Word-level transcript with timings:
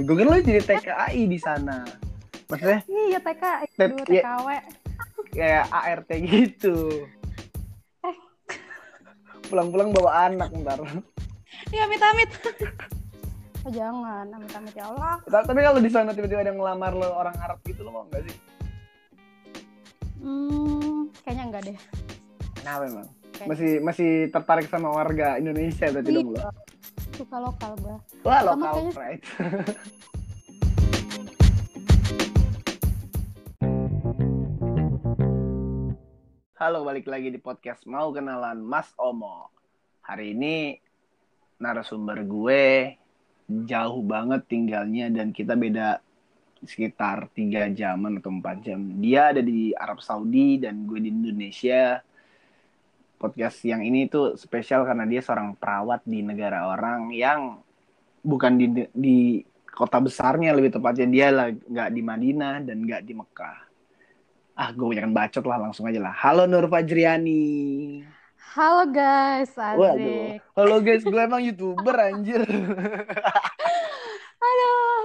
Gue 0.00 0.14
kira 0.14 0.28
lo 0.28 0.38
jadi 0.38 0.60
TKI 0.60 1.22
di 1.24 1.38
sana. 1.38 1.82
Maksudnya 2.46 2.80
Iya 2.86 3.18
TK, 3.18 3.42
Tet- 3.72 3.90
dulu 3.90 4.02
iya. 4.06 4.22
TKW. 4.22 4.48
kayak 5.30 5.64
ART 5.68 6.10
gitu. 6.10 6.76
Eh. 8.02 8.16
Pulang-pulang 9.44 9.90
bawa 9.90 10.26
anak 10.26 10.50
ntar. 10.56 10.80
Iya 11.68 11.84
amit-amit. 11.84 12.30
Oh, 13.60 13.74
jangan, 13.74 14.24
amit-amit 14.30 14.70
ya 14.72 14.86
Allah. 14.86 15.18
Ta- 15.24 15.42
Tapi 15.42 15.60
kalau 15.60 15.76
di 15.76 15.90
sana 15.90 16.14
tiba-tiba 16.14 16.40
ada 16.40 16.48
yang 16.48 16.56
ngelamar 16.56 16.94
lo 16.94 17.10
orang 17.12 17.36
Arab 17.36 17.58
gitu 17.62 17.82
lo 17.82 17.90
mau 17.90 18.04
nggak 18.06 18.22
sih? 18.24 18.36
Hmm, 20.18 21.10
kayaknya 21.20 21.44
enggak 21.44 21.62
deh. 21.66 21.78
Kenapa 22.54 22.82
emang? 22.86 23.06
Kayak- 23.30 23.48
Masih 23.50 23.72
masih 23.80 24.10
tertarik 24.30 24.66
sama 24.66 24.88
warga 24.88 25.36
Indonesia 25.36 25.84
berarti 25.86 26.10
dong 26.12 26.32
lo? 26.32 26.40
Suka 27.18 27.42
lokal 27.42 27.74
gue. 27.82 27.96
Wah 28.22 28.40
lokal 28.46 28.94
kayaknya- 28.94 28.94
pride. 28.94 29.24
Halo, 36.58 36.82
balik 36.82 37.06
lagi 37.06 37.30
di 37.30 37.38
podcast 37.38 37.86
Mau 37.86 38.10
Kenalan 38.10 38.60
Mas 38.60 38.90
Omo. 38.98 39.48
Hari 40.02 40.34
ini 40.36 40.74
narasumber 41.58 42.22
gue 42.26 42.94
jauh 43.48 44.02
banget 44.04 44.44
tinggalnya 44.50 45.08
dan 45.08 45.32
kita 45.32 45.56
beda 45.56 46.02
sekitar 46.60 47.30
3 47.32 47.72
jaman 47.72 48.18
atau 48.18 48.34
4 48.34 48.66
jam. 48.66 48.80
Dia 48.98 49.32
ada 49.32 49.40
di 49.40 49.70
Arab 49.72 50.02
Saudi 50.02 50.58
dan 50.58 50.84
gue 50.84 50.98
di 51.00 51.08
Indonesia. 51.08 52.02
Podcast 53.18 53.58
yang 53.66 53.82
ini 53.82 54.06
tuh 54.06 54.38
spesial 54.38 54.86
karena 54.86 55.02
dia 55.02 55.18
seorang 55.18 55.58
perawat 55.58 56.06
di 56.06 56.22
negara 56.22 56.70
orang 56.70 57.10
yang 57.10 57.58
bukan 58.22 58.54
di 58.54 58.66
di 58.94 59.18
kota 59.66 59.98
besarnya 59.98 60.54
lebih 60.54 60.74
tepatnya 60.78 61.06
dia 61.10 61.26
lah 61.34 61.50
nggak 61.50 61.90
di 61.90 62.02
Madinah 62.02 62.62
dan 62.62 62.82
nggak 62.82 63.02
di 63.02 63.14
Mekah. 63.18 63.58
Ah, 64.58 64.74
gue 64.74 64.90
jangan 64.94 65.14
bacot 65.14 65.44
lah 65.46 65.58
langsung 65.58 65.86
aja 65.86 66.02
lah. 66.02 66.14
Halo 66.14 66.50
Nur 66.50 66.66
Fajriani. 66.66 68.02
Halo 68.58 68.90
guys, 68.90 69.54
Waduh. 69.54 70.40
Halo 70.58 70.82
guys, 70.82 71.06
gue 71.06 71.20
emang 71.20 71.38
youtuber 71.42 71.94
anjir. 72.10 72.42
Aduh. 74.42 75.02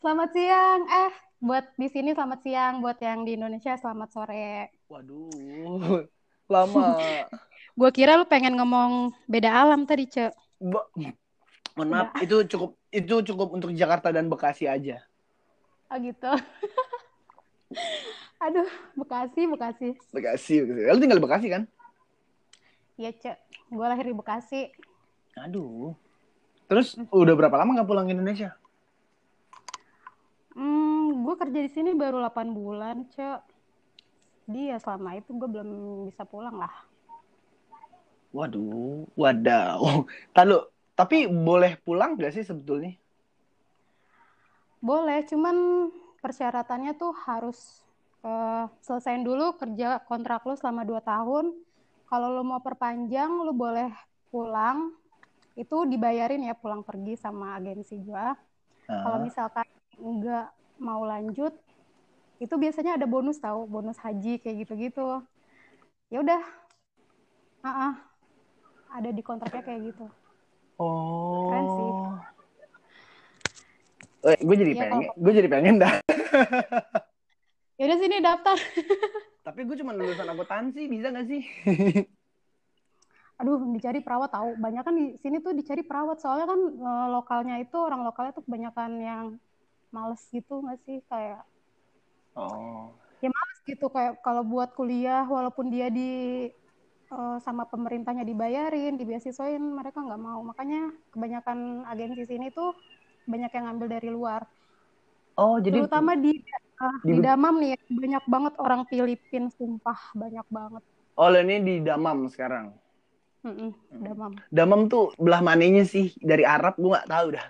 selamat 0.00 0.30
siang. 0.32 0.80
Eh, 0.88 1.12
buat 1.44 1.64
di 1.76 1.88
sini 1.92 2.16
selamat 2.16 2.40
siang, 2.40 2.80
buat 2.80 2.96
yang 3.02 3.28
di 3.28 3.36
Indonesia 3.36 3.76
selamat 3.76 4.08
sore. 4.08 4.72
Waduh, 4.88 6.08
lama. 6.48 6.96
Gue 7.78 7.90
kira 7.90 8.14
lu 8.14 8.26
pengen 8.28 8.54
ngomong 8.54 9.10
beda 9.26 9.50
alam 9.50 9.82
tadi, 9.82 10.06
Cek. 10.06 10.30
Ba- 10.62 10.86
Mohon 11.74 11.90
maaf, 11.90 12.22
itu 12.22 12.36
cukup 12.54 12.70
itu 12.94 13.14
cukup 13.34 13.50
untuk 13.50 13.74
Jakarta 13.74 14.14
dan 14.14 14.30
Bekasi 14.30 14.70
aja. 14.70 15.02
Oh 15.90 15.98
gitu. 15.98 16.30
Aduh, 18.46 18.68
Bekasi, 18.94 19.50
Bekasi. 19.50 19.88
Bekasi, 20.14 20.54
Bekasi. 20.62 20.94
Lu 20.94 21.02
tinggal 21.02 21.18
di 21.18 21.26
Bekasi 21.26 21.46
kan? 21.50 21.62
Iya, 22.94 23.10
Cek. 23.10 23.36
Gue 23.74 23.86
lahir 23.90 24.06
di 24.06 24.14
Bekasi. 24.14 24.70
Aduh. 25.34 25.98
Terus 26.70 26.94
udah 27.10 27.34
berapa 27.34 27.58
lama 27.58 27.74
nggak 27.74 27.90
pulang 27.90 28.06
ke 28.06 28.14
Indonesia? 28.14 28.54
Hmm, 30.54 31.26
gue 31.26 31.34
kerja 31.34 31.58
di 31.58 31.70
sini 31.74 31.90
baru 31.90 32.22
8 32.22 32.54
bulan, 32.54 33.02
Cek. 33.10 33.42
Dia 34.52 34.76
selama 34.82 35.10
itu 35.20 35.30
gue 35.40 35.48
belum 35.54 35.70
bisa 36.08 36.22
pulang 36.28 36.56
lah. 36.62 36.72
Waduh, 38.36 39.06
wadaw. 39.20 39.80
Tahu, 40.36 40.56
tapi 40.98 41.16
boleh 41.46 41.72
pulang 41.84 42.10
gak 42.20 42.32
sih 42.36 42.44
sebetulnya? 42.50 42.90
Boleh, 44.84 45.24
cuman 45.30 45.56
persyaratannya 46.20 46.92
tuh 47.00 47.12
harus 47.26 47.58
eh, 48.24 48.64
selesaiin 48.84 49.24
dulu 49.24 49.56
kerja 49.60 50.00
kontrak 50.08 50.44
lu 50.48 50.54
selama 50.60 50.82
2 50.84 51.00
tahun. 51.00 51.52
Kalau 52.10 52.28
lu 52.36 52.42
mau 52.44 52.60
perpanjang, 52.60 53.30
lu 53.46 53.52
boleh 53.56 53.88
pulang. 54.30 54.92
Itu 55.56 55.86
dibayarin 55.92 56.42
ya 56.48 56.54
pulang 56.56 56.82
pergi 56.88 57.14
sama 57.18 57.56
agensi 57.58 57.94
gua. 58.02 58.36
Kalau 59.02 59.18
Ah, 59.18 59.26
misalkan 59.26 59.66
nggak 59.98 60.46
mau 60.82 61.02
lanjut, 61.06 61.54
itu 62.42 62.54
biasanya 62.58 62.98
ada 62.98 63.06
bonus 63.06 63.38
tahu, 63.38 63.66
bonus 63.70 63.98
haji 64.02 64.42
kayak 64.42 64.66
gitu-gitu. 64.66 65.22
Ya 66.10 66.18
udah, 66.20 66.42
Ah, 67.64 67.88
ah. 67.90 67.94
ada 68.92 69.08
di 69.08 69.24
kontraknya 69.24 69.64
kayak 69.64 69.80
gitu. 69.88 70.06
Keren 71.48 71.64
sih. 71.64 71.90
Oh. 71.90 72.14
Eh, 74.24 74.38
gue 74.40 74.56
jadi 74.56 74.72
Iya, 74.72 74.82
pengen, 74.84 75.08
gue 75.16 75.32
jadi 75.32 75.48
pengen 75.48 75.76
dah. 75.80 75.94
Ya 77.74 77.90
udah 77.90 77.98
sini 77.98 78.22
daftar. 78.22 78.54
Tapi 79.46 79.66
gue 79.66 79.76
cuma 79.82 79.90
lulusan 79.90 80.30
akuntansi, 80.30 80.86
bisa 80.86 81.10
gak 81.10 81.26
sih? 81.26 81.42
Aduh, 83.42 83.58
dicari 83.74 83.98
perawat 83.98 84.30
tahu. 84.30 84.54
Banyak 84.62 84.86
kan 84.86 84.94
di 84.94 85.18
sini 85.18 85.42
tuh 85.42 85.58
dicari 85.58 85.82
perawat. 85.82 86.22
Soalnya 86.22 86.46
kan 86.46 86.60
eh, 86.70 87.06
lokalnya 87.10 87.58
itu 87.58 87.74
orang 87.74 88.06
lokalnya 88.06 88.30
tuh 88.30 88.46
kebanyakan 88.46 88.90
yang 89.02 89.24
males 89.90 90.22
gitu 90.30 90.62
nggak 90.62 90.78
sih? 90.86 91.02
Kayak 91.10 91.42
Oh. 92.36 92.94
ya 93.22 93.28
males 93.32 93.58
gitu 93.70 93.86
kayak 93.94 94.12
kalau 94.26 94.42
buat 94.52 94.70
kuliah 94.78 95.24
walaupun 95.26 95.66
dia 95.74 95.86
di 95.88 96.00
eh, 97.14 97.36
sama 97.46 97.64
pemerintahnya 97.72 98.24
dibayarin, 98.26 98.94
dibeasiswain, 99.00 99.62
mereka 99.78 99.98
nggak 100.04 100.20
mau. 100.20 100.40
Makanya 100.50 100.80
kebanyakan 101.12 101.58
agensi 101.90 102.22
sini 102.30 102.46
tuh 102.52 102.70
banyak 103.30 103.50
yang 103.56 103.64
ngambil 103.70 103.88
dari 103.96 104.08
luar. 104.12 104.42
Oh, 105.34 105.58
jadi 105.58 105.78
Terutama 105.82 106.12
di 106.14 106.32
eh, 106.34 106.96
di- 107.06 107.14
di 107.14 107.18
Damam 107.24 107.54
nih, 107.62 107.74
banyak 107.90 108.24
banget 108.30 108.54
orang 108.60 108.82
Filipin, 108.90 109.44
sumpah 109.50 109.98
banyak 110.14 110.46
banget. 110.50 110.82
Oh, 111.14 111.30
ini 111.30 111.56
di 111.62 111.74
Damam 111.82 112.26
sekarang. 112.26 112.74
Mm-mm, 113.44 113.70
Damam. 114.02 114.32
Damam 114.50 114.80
tuh 114.92 115.12
belah 115.20 115.42
mananya 115.44 115.84
sih 115.84 116.14
dari 116.18 116.42
Arab 116.46 116.74
gue 116.80 116.90
nggak 116.90 117.10
tahu 117.10 117.26
dah. 117.36 117.46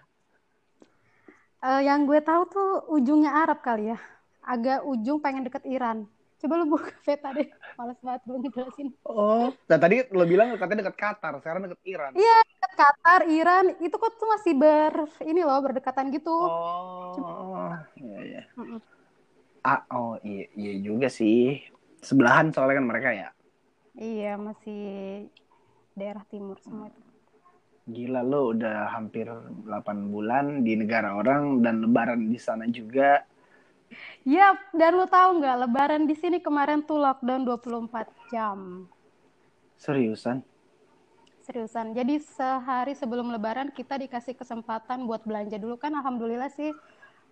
Eh, 1.65 1.81
yang 1.89 2.05
gue 2.09 2.21
tahu 2.21 2.43
tuh 2.53 2.69
ujungnya 2.93 3.31
Arab 3.43 3.59
kali 3.65 3.89
ya. 3.93 3.99
Agak 4.45 4.85
ujung 4.85 5.19
pengen 5.25 5.49
deket 5.49 5.65
Iran. 5.65 6.05
Coba 6.37 6.61
lu 6.61 6.69
buka 6.69 6.93
peta 7.07 7.33
deh. 7.33 7.49
Males 7.81 7.99
banget 8.05 8.21
gue 8.29 8.37
ngejelasin. 8.45 8.89
Oh. 9.09 9.49
Nah 9.67 9.79
tadi 9.81 10.05
lo 10.13 10.25
bilang 10.29 10.53
katanya 10.61 10.85
dekat 10.85 10.97
Qatar, 11.01 11.33
sekarang 11.41 11.65
dekat 11.65 11.81
Iran. 11.89 12.13
Iya, 12.13 12.37
deket 12.45 12.73
Qatar, 12.77 13.21
Iran, 13.33 13.65
itu 13.81 13.97
kok 13.97 14.13
tuh 14.21 14.29
masih 14.29 14.53
ber 14.53 14.95
ini 15.25 15.41
loh 15.41 15.59
berdekatan 15.65 16.13
gitu. 16.13 16.37
Oh. 16.37 17.73
Iya, 17.97 18.19
iya. 18.21 18.43
Mm-mm. 18.61 18.79
Ah, 19.65 19.81
oh 19.89 20.21
iya, 20.21 20.45
iya 20.53 20.73
juga 20.85 21.09
sih. 21.09 21.65
Sebelahan 22.05 22.53
soalnya 22.53 22.85
kan 22.85 22.87
mereka 22.93 23.09
ya. 23.17 23.29
Iya, 23.97 24.37
masih 24.37 24.85
daerah 25.97 26.21
timur 26.29 26.61
semua 26.61 26.93
itu. 26.93 27.01
Gila 27.85 28.21
lo 28.21 28.53
udah 28.53 28.93
hampir 28.93 29.25
8 29.29 30.13
bulan 30.13 30.61
di 30.61 30.77
negara 30.77 31.17
orang 31.17 31.65
dan 31.65 31.81
lebaran 31.81 32.29
di 32.29 32.37
sana 32.37 32.69
juga. 32.69 33.25
Yap, 34.25 34.57
dan 34.73 34.93
lu 34.97 35.07
tahu 35.07 35.41
nggak 35.41 35.57
Lebaran 35.67 36.03
di 36.09 36.17
sini 36.17 36.41
kemarin 36.41 36.81
tuh 36.81 36.99
lockdown 36.99 37.45
24 37.45 38.09
jam. 38.33 38.89
Seriusan? 39.77 40.41
Seriusan. 41.45 41.93
Jadi 41.93 42.25
sehari 42.25 42.97
sebelum 42.97 43.29
Lebaran 43.29 43.69
kita 43.69 44.01
dikasih 44.01 44.33
kesempatan 44.33 45.05
buat 45.05 45.21
belanja 45.29 45.61
dulu 45.61 45.77
kan. 45.77 45.93
Alhamdulillah 45.93 46.49
sih. 46.49 46.73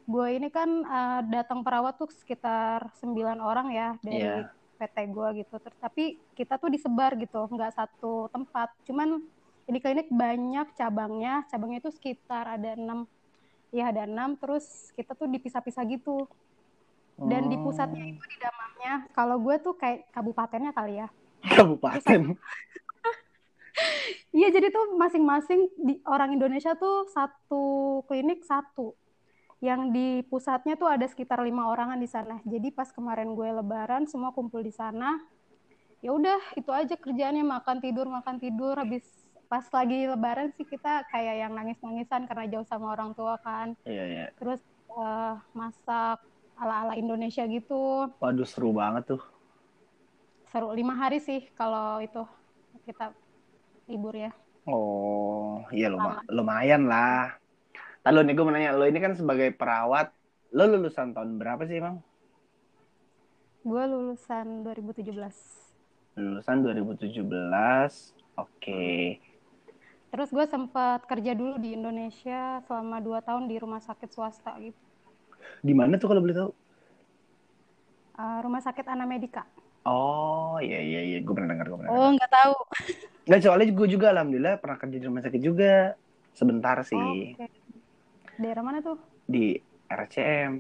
Gue 0.04 0.36
ini 0.36 0.52
kan 0.52 0.68
eh, 0.84 1.20
datang 1.32 1.64
perawat 1.64 1.96
tuh 1.96 2.12
sekitar 2.12 2.92
9 3.00 3.40
orang 3.40 3.72
ya 3.72 3.88
dari 4.04 4.20
Iya. 4.20 4.52
PT 4.76 4.96
gue 5.14 5.28
gitu. 5.46 5.54
Terus 5.62 5.78
tapi 5.80 6.04
kita 6.34 6.58
tuh 6.58 6.68
disebar 6.68 7.16
gitu, 7.16 7.46
nggak 7.48 7.72
satu 7.72 8.28
tempat. 8.28 8.68
Cuman 8.84 9.22
di 9.64 9.78
klinik 9.81 10.10
banyak 10.12 10.75
cabangnya. 10.76 11.46
Cabangnya 11.48 11.81
itu 11.81 11.90
sekitar 11.94 12.58
ada 12.58 12.76
enam. 12.76 13.08
Ya 13.72 13.88
ada 13.88 14.04
enam. 14.04 14.37
Terus 14.37 14.92
kita 14.92 15.16
tuh 15.16 15.31
dipisah-pisah 15.31 15.87
gitu. 15.88 16.28
Dan 17.19 17.53
di 17.53 17.56
pusatnya 17.61 18.05
itu 18.09 18.23
di 18.25 18.37
Damamnya. 18.41 18.94
Kalau 19.12 19.37
gue 19.38 19.56
tuh 19.61 19.75
kayak 19.76 20.09
kabupatennya 20.11 20.73
kali 20.73 21.03
ya. 21.03 21.09
Kabupaten. 21.43 22.23
Iya, 24.32 24.49
jadi 24.49 24.73
tuh 24.73 24.97
masing-masing 24.97 25.69
di 25.76 26.00
orang 26.09 26.32
Indonesia 26.37 26.73
tuh 26.73 27.09
satu 27.12 28.00
klinik 28.09 28.44
satu. 28.44 28.97
Yang 29.61 29.81
di 29.93 30.09
pusatnya 30.29 30.75
tuh 30.75 30.88
ada 30.88 31.05
sekitar 31.05 31.44
lima 31.44 31.69
orangan 31.69 32.00
di 32.00 32.09
sana. 32.09 32.41
Jadi 32.49 32.73
pas 32.73 32.88
kemarin 32.88 33.37
gue 33.37 33.49
Lebaran 33.49 34.09
semua 34.09 34.32
kumpul 34.32 34.64
di 34.64 34.73
sana. 34.73 35.20
Ya 36.00 36.17
udah 36.17 36.41
itu 36.56 36.73
aja 36.73 36.97
kerjaannya 36.97 37.44
makan 37.44 37.85
tidur 37.85 38.09
makan 38.09 38.41
tidur. 38.41 38.75
Habis 38.81 39.05
pas 39.53 39.69
lagi 39.69 40.09
Lebaran 40.09 40.49
sih 40.56 40.64
kita 40.64 41.05
kayak 41.12 41.49
yang 41.49 41.53
nangis-nangisan 41.53 42.25
karena 42.25 42.49
jauh 42.49 42.64
sama 42.64 42.97
orang 42.97 43.12
tua 43.12 43.37
kan. 43.37 43.76
Iya, 43.85 44.05
iya. 44.09 44.26
Terus 44.41 44.64
eh, 44.97 45.35
masak 45.53 46.25
ala-ala 46.62 46.94
Indonesia 46.94 47.43
gitu. 47.50 48.06
Waduh 48.23 48.47
seru 48.47 48.70
banget 48.70 49.19
tuh. 49.19 49.23
Seru 50.47 50.70
lima 50.70 50.94
hari 50.94 51.19
sih 51.19 51.50
kalau 51.59 51.99
itu 51.99 52.23
kita 52.87 53.11
libur 53.91 54.14
ya. 54.14 54.31
Oh, 54.62 55.67
iya 55.75 55.91
luma- 55.91 56.23
lumayan 56.31 56.87
lah. 56.87 57.35
Lalu 58.06 58.19
nih 58.31 58.32
gue 58.38 58.44
mau 58.47 58.55
nanya, 58.55 58.70
lo 58.75 58.87
ini 58.87 58.99
kan 59.03 59.14
sebagai 59.19 59.50
perawat, 59.55 60.14
lo 60.55 60.64
lulusan 60.70 61.14
tahun 61.14 61.38
berapa 61.38 61.67
sih 61.67 61.82
emang? 61.82 61.99
Gue 63.62 63.82
lulusan 63.87 64.67
2017. 64.67 65.35
Lulusan 66.19 66.56
2017, 66.62 68.14
oke. 68.38 68.85
Terus 70.12 70.29
gue 70.29 70.44
sempat 70.44 71.09
kerja 71.09 71.32
dulu 71.32 71.56
di 71.56 71.73
Indonesia 71.73 72.61
selama 72.69 73.00
2 73.00 73.25
tahun 73.25 73.49
di 73.49 73.56
rumah 73.56 73.81
sakit 73.81 74.11
swasta 74.12 74.53
gitu. 74.61 74.91
Di 75.60 75.72
mana 75.72 75.96
tuh 75.96 76.08
kalau 76.08 76.20
boleh 76.20 76.36
tahu? 76.36 76.50
Uh, 78.12 78.38
rumah 78.44 78.60
sakit 78.60 78.84
Ana 78.84 79.08
Medica. 79.08 79.42
Oh 79.82 80.62
iya 80.62 80.78
iya 80.78 81.00
iya, 81.02 81.18
gue 81.18 81.34
pernah 81.34 81.58
dengar, 81.58 81.66
gue 81.66 81.78
pernah. 81.80 81.90
Oh 81.90 82.08
nggak 82.12 82.30
tahu. 82.30 82.54
Nggak 83.26 83.40
soalnya 83.40 83.66
gue 83.70 83.86
juga 83.86 84.06
alhamdulillah 84.10 84.58
pernah 84.58 84.78
kerja 84.78 84.98
di 84.98 85.06
rumah 85.06 85.22
sakit 85.22 85.38
juga 85.38 85.94
sebentar 86.34 86.74
sih. 86.82 87.34
Oke. 87.38 87.46
Daerah 88.34 88.62
mana 88.66 88.82
tuh? 88.82 88.98
Di 89.26 89.54
RCM 89.86 90.52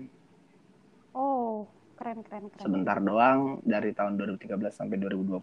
Oh 1.12 1.66
keren 1.98 2.22
keren 2.22 2.46
keren. 2.48 2.62
sebentar 2.62 3.02
doang 3.02 3.58
dari 3.62 3.90
tahun 3.90 4.14
2013 4.14 4.46
sampai 4.70 4.94
2020. 4.94 5.42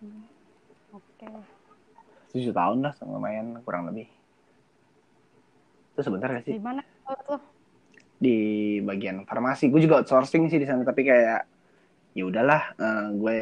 Hmm, 0.00 0.24
Oke. 0.94 1.26
Tujuh 2.30 2.54
tahun 2.54 2.78
lah, 2.86 2.94
lumayan 3.02 3.58
kurang 3.66 3.90
lebih. 3.90 4.06
Itu 5.92 6.00
sebentar 6.00 6.30
gak 6.30 6.46
Di 6.46 6.54
sih? 6.54 6.62
mana 6.62 6.80
Di 8.20 8.38
bagian 8.84 9.24
farmasi. 9.24 9.72
Gue 9.72 9.80
juga 9.84 10.04
outsourcing 10.04 10.48
sih 10.52 10.60
di 10.60 10.66
sana, 10.68 10.84
tapi 10.84 11.06
kayak 11.06 11.40
ya 12.12 12.22
udahlah, 12.26 12.62
eh, 12.76 13.06
gue 13.16 13.38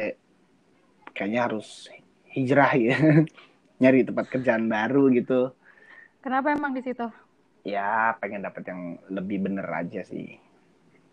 kayaknya 1.11 1.49
harus 1.49 1.89
hijrah 2.29 2.71
ya, 2.77 2.95
nyari 3.81 4.07
tempat 4.07 4.25
kerjaan 4.29 4.69
baru 4.69 5.09
gitu. 5.11 5.51
Kenapa 6.19 6.51
emang 6.51 6.75
di 6.75 6.83
situ? 6.83 7.07
Ya 7.67 8.15
pengen 8.19 8.43
dapet 8.43 8.63
yang 8.67 8.99
lebih 9.11 9.43
bener 9.43 9.67
aja 9.67 10.03
sih. 10.03 10.39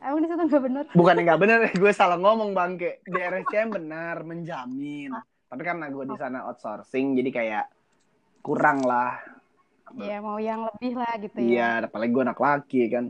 Emang 0.02 0.22
di 0.22 0.28
situ 0.30 0.42
nggak 0.46 0.62
bener? 0.62 0.84
Bukan 0.94 1.16
nggak 1.18 1.40
bener, 1.40 1.58
gue 1.82 1.92
salah 1.94 2.18
ngomong 2.20 2.54
bangke. 2.54 3.02
Di 3.02 3.18
RSCM 3.18 3.74
benar 3.74 4.22
menjamin. 4.22 5.10
Tapi 5.46 5.62
karena 5.62 5.90
gue 5.90 6.04
di 6.06 6.16
sana 6.18 6.46
outsourcing, 6.46 7.18
jadi 7.18 7.30
kayak 7.30 7.66
kurang 8.42 8.82
lah. 8.86 9.18
Iya 9.94 10.18
mau 10.18 10.38
yang 10.42 10.66
lebih 10.66 10.98
lah 10.98 11.14
gitu 11.22 11.38
ya. 11.38 11.46
Iya, 11.46 11.68
apalagi 11.86 12.10
gue 12.10 12.22
anak 12.26 12.40
laki 12.42 12.80
kan. 12.90 13.06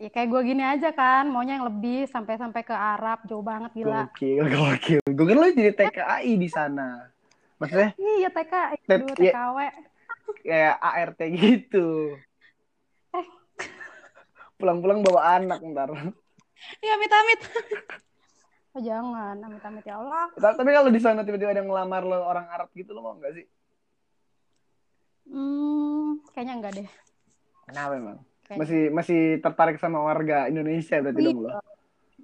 Ya 0.00 0.08
kayak 0.08 0.28
gue 0.32 0.40
gini 0.48 0.64
aja 0.64 0.90
kan, 0.90 1.28
maunya 1.28 1.60
yang 1.60 1.68
lebih 1.68 2.08
sampai-sampai 2.08 2.64
ke 2.64 2.72
Arab, 2.72 3.20
jauh 3.28 3.44
banget 3.44 3.70
gila. 3.76 4.08
Gokil, 4.10 4.44
gokil. 4.48 5.00
Gue 5.04 5.24
kira 5.28 5.38
lo 5.38 5.48
jadi 5.52 5.72
TKI 5.76 6.32
di 6.40 6.48
sana. 6.48 7.06
Maksudnya 7.60 7.92
Iya 8.00 8.28
TK, 8.32 8.54
Tet- 8.88 9.00
dulu 9.04 9.14
iya. 9.20 9.32
TKW. 9.36 9.58
kayak 10.40 10.74
ART 10.80 11.20
gitu. 11.36 12.16
Eh. 13.12 13.26
Pulang-pulang 14.56 15.04
bawa 15.04 15.36
anak 15.36 15.60
ntar. 15.60 15.92
Iya 16.80 16.92
amit-amit. 16.96 17.40
Oh 18.70 18.78
jangan, 18.78 19.34
amit-amit 19.42 19.82
ya 19.82 19.98
Allah. 19.98 20.30
Tapi 20.38 20.70
kalau 20.70 20.94
di 20.94 21.02
sana 21.02 21.26
tiba-tiba 21.26 21.50
ada 21.50 21.58
yang 21.58 21.66
ngelamar 21.74 22.06
lo 22.06 22.22
orang 22.22 22.46
Arab 22.54 22.70
gitu 22.70 22.94
lo 22.94 23.02
mau 23.02 23.18
nggak 23.18 23.34
sih? 23.34 23.42
Hmm, 25.30 26.18
kayaknya 26.34 26.54
enggak 26.58 26.72
deh. 26.76 26.88
Kenapa 27.64 27.92
emang? 27.94 28.18
Kayaknya. 28.42 28.58
Masih 28.60 28.82
masih 28.90 29.20
tertarik 29.38 29.78
sama 29.78 30.02
warga 30.02 30.50
Indonesia 30.50 30.98
berarti 30.98 31.22
dong 31.22 31.38
lo? 31.40 31.50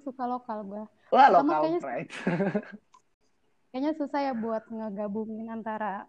Suka 0.03 0.23
lokal 0.27 0.59
gue. 0.63 0.83
Wah, 1.07 1.27
Sama 1.27 1.35
lokal 1.39 1.59
kayaknya- 1.63 1.83
pride. 1.83 2.11
Kayaknya 3.71 3.91
susah 3.95 4.19
ya 4.21 4.33
buat 4.33 4.63
ngegabungin 4.67 5.47
antara 5.47 6.07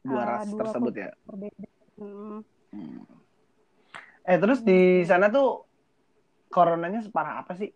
Dua 0.00 0.22
Ah, 0.22 0.26
ras 0.38 0.46
dua 0.46 0.60
tersebut 0.62 0.94
ya. 0.96 1.10
berbeda. 1.24 1.66
Hmm. 1.98 2.40
Hmm. 2.70 3.02
Eh 4.22 4.36
terus 4.36 4.60
di 4.60 4.78
sana 5.02 5.26
tuh 5.26 5.66
coronanya 6.46 7.00
separah 7.00 7.42
apa 7.42 7.52
sih? 7.54 7.70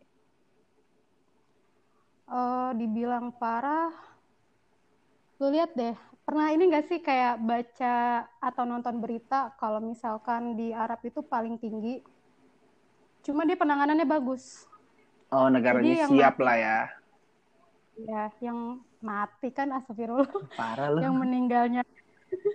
Eh, 2.27 2.71
dibilang 2.79 3.35
parah, 3.35 3.91
lu 5.37 5.51
lihat 5.51 5.75
deh, 5.75 5.99
pernah 6.31 6.55
ini 6.55 6.71
gak 6.71 6.87
sih 6.87 7.03
kayak 7.03 7.43
baca 7.43 8.23
atau 8.39 8.63
nonton 8.63 9.03
berita 9.03 9.51
kalau 9.59 9.83
misalkan 9.83 10.55
di 10.55 10.71
Arab 10.71 11.03
itu 11.03 11.27
paling 11.27 11.59
tinggi, 11.59 11.99
cuma 13.27 13.43
dia 13.43 13.59
penanganannya 13.59 14.07
bagus. 14.07 14.63
Oh 15.35 15.51
negaranya 15.51 15.99
Jadi 15.99 16.07
siap 16.07 16.39
mati- 16.39 16.47
lah 16.47 16.57
ya. 16.57 16.79
Ya, 18.07 18.31
yang 18.39 18.79
mati 19.03 19.51
kan 19.51 19.75
astagfirullah, 19.75 20.31
Parah 20.55 20.89
lo. 20.95 21.03
yang 21.03 21.19
meninggalnya 21.19 21.83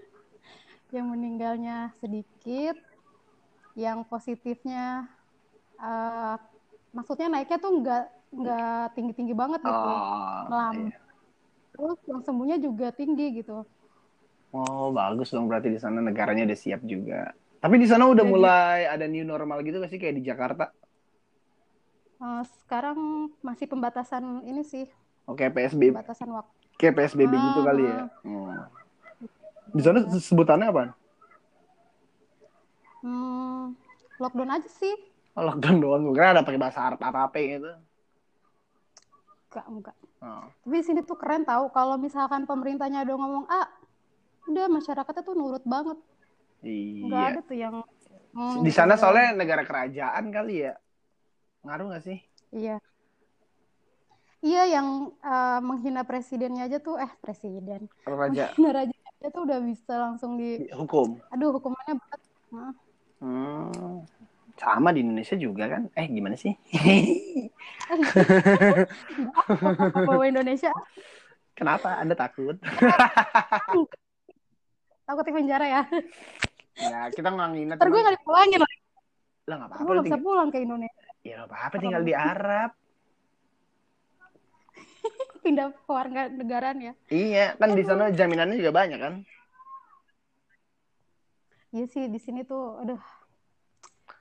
yang 0.95 1.12
meninggalnya 1.12 1.92
sedikit, 2.00 2.80
yang 3.75 4.07
positifnya 4.07 5.04
eh, 5.83 6.36
maksudnya 6.95 7.28
naiknya 7.28 7.60
tuh 7.60 7.71
nggak 7.83 8.04
nggak 8.39 8.83
tinggi-tinggi 8.95 9.36
banget 9.36 9.60
gitu. 9.68 9.92
Oh, 9.92 10.48
Melam- 10.48 10.88
iya. 10.88 11.05
Terus 11.75 12.00
yang 12.07 12.22
sembuhnya 12.22 12.57
juga 12.57 12.88
tinggi 12.89 13.36
gitu. 13.36 13.63
oh 14.50 14.88
bagus 14.89 15.27
dong 15.30 15.45
berarti 15.45 15.68
di 15.68 15.75
sana 15.75 16.00
negaranya 16.00 16.48
udah 16.48 16.56
siap 16.56 16.80
juga. 16.81 17.36
Tapi 17.60 17.75
di 17.75 17.83
sana 17.83 18.07
udah 18.07 18.24
Jadi- 18.24 18.31
mulai 18.31 18.80
ada 18.86 19.04
new 19.04 19.22
normal 19.22 19.60
gitu 19.62 19.77
gak 19.77 19.89
sih 19.89 20.00
kayak 20.00 20.16
di 20.16 20.24
Jakarta? 20.24 20.72
Eh, 22.16 22.44
sekarang 22.63 22.95
masih 23.42 23.68
pembatasan 23.68 24.24
ini 24.44 24.63
sih, 24.63 24.88
Oke 25.25 25.51
PSBB, 25.51 25.92
pembatasan 25.92 26.31
waktu. 26.31 26.56
kayak 26.77 26.95
PSBB 26.95 27.33
gitu 27.33 27.60
Ah, 27.60 27.66
kali 27.66 27.83
ya. 27.83 27.98
Oh. 28.24 28.56
Di 29.69 29.81
sana 29.83 30.00
sebutannya 30.07 30.68
apa? 30.71 30.83
Hmm, 33.01 33.75
lockdown 34.18 34.51
aja 34.51 34.69
sih. 34.71 34.95
Oh, 35.36 35.44
lockdown 35.44 35.78
doang. 35.78 36.01
Gue 36.01 36.16
kira 36.16 36.31
ada 36.31 36.42
pakai 36.42 36.57
bahasa 36.57 36.80
Arab 36.81 37.04
apa 37.04 37.28
gitu. 37.36 37.69
Enggak, 39.56 39.68
enggak. 39.72 39.96
Oh. 40.19 40.44
Tapi 40.68 40.75
di 40.75 40.84
sini 40.84 41.00
tuh 41.00 41.16
keren 41.16 41.48
tahu 41.48 41.72
kalau 41.72 41.96
misalkan 41.96 42.44
pemerintahnya 42.44 43.07
udah 43.07 43.16
ngomong 43.16 43.46
A, 43.48 43.63
udah 44.52 44.68
masyarakatnya 44.68 45.24
tuh 45.24 45.31
nurut 45.31 45.63
banget. 45.63 45.96
Enggak 46.60 47.16
Iya. 47.22 47.31
ada 47.31 47.40
tuh 47.42 47.56
yang 47.56 47.75
hmm, 48.36 48.60
Di 48.60 48.72
sana 48.74 49.00
gitu. 49.00 49.07
soalnya 49.07 49.31
negara 49.31 49.63
kerajaan 49.63 50.28
kali 50.28 50.68
ya. 50.68 50.75
Ngaruh 51.63 51.88
gak 51.90 52.04
sih? 52.04 52.19
Iya. 52.52 52.84
Iya 54.44 54.63
yang 54.69 54.88
eh, 55.16 55.60
menghina 55.63 56.04
presidennya 56.04 56.68
aja 56.68 56.78
tuh 56.78 57.00
eh 57.00 57.10
presiden. 57.18 57.88
Raja 58.04 58.52
Menghina 58.52 58.69
raja 58.75 58.92
aja 58.92 59.28
tuh 59.31 59.42
udah 59.42 59.59
bisa 59.64 59.94
langsung 59.95 60.35
di 60.35 60.68
hukum. 60.69 61.16
aduh 61.31 61.56
hukumannya 61.56 61.95
berat. 61.95 62.21
Nah, 62.52 62.74
Hmm. 63.16 64.04
Sama 64.56 64.95
di 64.95 65.04
Indonesia 65.04 65.35
juga 65.35 65.68
kan? 65.68 65.92
Eh 65.95 66.07
gimana 66.07 66.40
sih? 66.40 66.56
bawa 70.07 70.26
Indonesia 70.26 70.71
Kenapa? 71.56 71.95
Anda 72.04 72.16
takut? 72.19 72.59
takut 75.07 75.24
di 75.24 75.31
penjara 75.31 75.66
ya. 75.66 75.81
ya 76.76 77.07
kita 77.16 77.31
nggak 77.31 77.50
nginep. 77.56 77.78
Ntar 77.80 77.88
gue 77.88 78.02
gak 78.04 78.16
dipulangin 78.19 78.59
lagi. 78.59 78.78
Lah 79.47 79.56
nggak 79.64 79.69
apa-apa. 79.71 80.04
bisa 80.04 80.19
pulang 80.19 80.50
ke 80.52 80.59
Indonesia. 80.59 81.07
Ya 81.24 81.40
nggak 81.40 81.50
apa-apa 81.56 81.76
tinggal 81.80 82.04
di 82.04 82.12
Arab. 82.12 82.69
Pindah 85.47 85.71
ke 85.71 85.88
warga 85.88 86.28
negaraan 86.28 86.78
ya. 86.83 86.94
Iya, 87.07 87.56
kan 87.56 87.71
di 87.71 87.83
sana 87.88 88.12
jaminannya 88.12 88.59
juga 88.59 88.76
banyak 88.76 89.00
kan? 89.00 89.24
Iya 91.71 91.85
sih 91.88 92.04
di 92.12 92.19
sini 92.19 92.44
tuh 92.44 92.83
aduh 92.83 93.00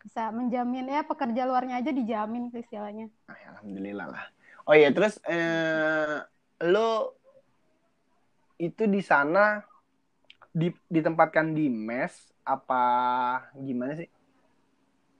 bisa 0.05 0.29
menjamin 0.29 0.85
ya 0.85 1.01
pekerja 1.01 1.49
luarnya 1.49 1.81
aja 1.81 1.89
dijamin 1.89 2.53
istilahnya. 2.53 3.09
Ah, 3.25 3.37
ya, 3.41 3.57
Alhamdulillah 3.57 4.07
lah. 4.13 4.25
Oh 4.69 4.77
iya, 4.77 4.93
terus 4.93 5.17
eh, 5.25 6.21
lo 6.69 7.17
itu 8.61 8.85
di 8.85 9.01
sana 9.01 9.65
di, 10.53 10.69
ditempatkan 10.93 11.57
di 11.57 11.73
mes 11.73 12.13
apa 12.45 12.85
gimana 13.57 13.97
sih? 13.97 14.09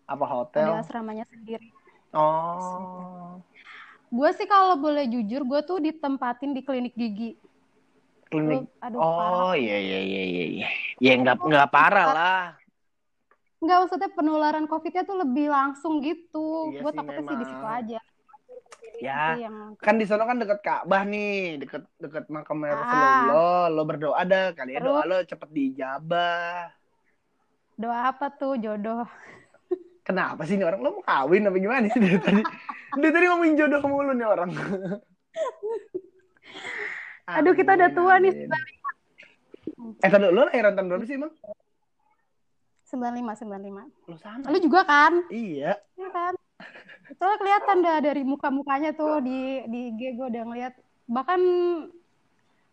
Apa 0.05 0.25
hotel? 0.29 0.69
Ada 0.77 0.85
asramanya 0.85 1.25
sendiri. 1.33 1.73
Oh, 2.15 3.41
Gue 4.15 4.31
sih 4.39 4.47
kalau 4.47 4.79
boleh 4.79 5.11
jujur 5.11 5.43
gue 5.43 5.61
tuh 5.67 5.81
ditempatin 5.81 6.55
di 6.55 6.63
klinik 6.63 6.95
gigi. 6.95 7.35
klinik. 8.31 8.69
Tuh, 8.69 8.85
aduh. 8.85 9.01
Oh 9.01 9.53
iya 9.57 9.81
iya 9.81 10.01
iya 10.05 10.23
iya. 10.23 10.45
iya. 10.61 10.69
Ya 11.01 11.13
nggak 11.19 11.41
nggak 11.41 11.69
parah 11.73 12.07
lah. 12.13 12.45
Enggak 13.65 13.79
maksudnya 13.81 14.11
penularan 14.13 14.69
COVID-nya 14.69 15.03
tuh 15.03 15.17
lebih 15.19 15.49
langsung 15.49 16.05
gitu. 16.05 16.69
Iya 16.69 16.85
gue 16.85 16.91
takutnya 16.93 17.23
sih 17.25 17.37
di 17.41 17.47
situ 17.49 17.65
aja. 17.67 18.01
Ya, 19.01 19.35
yang 19.41 19.75
Kan 19.81 19.97
di 19.97 20.07
sana 20.07 20.23
kan 20.23 20.39
deket 20.39 20.61
Ka'bah 20.61 21.03
nih, 21.03 21.59
deket 21.59 21.83
deket 21.99 22.29
makam 22.29 22.61
Ah. 22.63 22.77
Rasulullah. 22.77 23.63
Lo 23.69 23.83
berdoa 23.83 24.15
ada 24.15 24.53
kali 24.53 24.77
ya 24.77 24.81
doa 24.81 25.03
lo 25.03 25.19
cepet 25.25 25.49
dijabah. 25.51 26.71
doa 27.75 27.99
apa 28.07 28.31
tuh 28.31 28.55
jodoh. 28.55 29.03
Kenapa 30.07 30.45
sih 30.45 30.55
ini 30.55 30.63
orang? 30.63 30.79
Lo 30.79 31.01
mau 31.01 31.03
kawin 31.03 31.49
apa 31.49 31.57
gimana 31.57 31.89
sih 31.89 31.99
dari 31.99 32.21
tadi? 32.21 32.43
Dari 33.01 33.11
tadi 33.11 33.27
ngomongin 33.27 33.59
jodoh 33.59 33.81
mulu 33.83 34.15
nih 34.15 34.29
orang. 34.29 34.51
Aduh, 37.27 37.51
kita 37.51 37.75
udah 37.75 37.91
tua 37.91 38.23
nih. 38.23 38.47
Eh, 39.99 40.11
tadi 40.13 40.25
lo 40.29 40.47
lahiran 40.47 40.79
tahun 40.79 40.87
berapa 40.93 41.03
sih, 41.03 41.19
Bang? 41.19 41.33
95 42.95 43.43
95. 43.43 44.11
Lu 44.11 44.17
sama. 44.23 44.47
Lu 44.49 44.59
juga 44.63 44.81
kan? 44.87 45.13
Iya. 45.29 45.77
Iya 45.99 46.09
kan? 46.15 46.35
Soalnya 47.19 47.39
kelihatan 47.43 47.77
dah 47.85 47.99
dari 48.01 48.23
muka-mukanya 48.25 48.91
tuh 48.97 49.21
di 49.21 49.67
di 49.69 49.93
IG 49.93 50.17
gue 50.17 50.27
udah 50.31 50.45
ngeliat 50.47 50.75
bahkan 51.05 51.41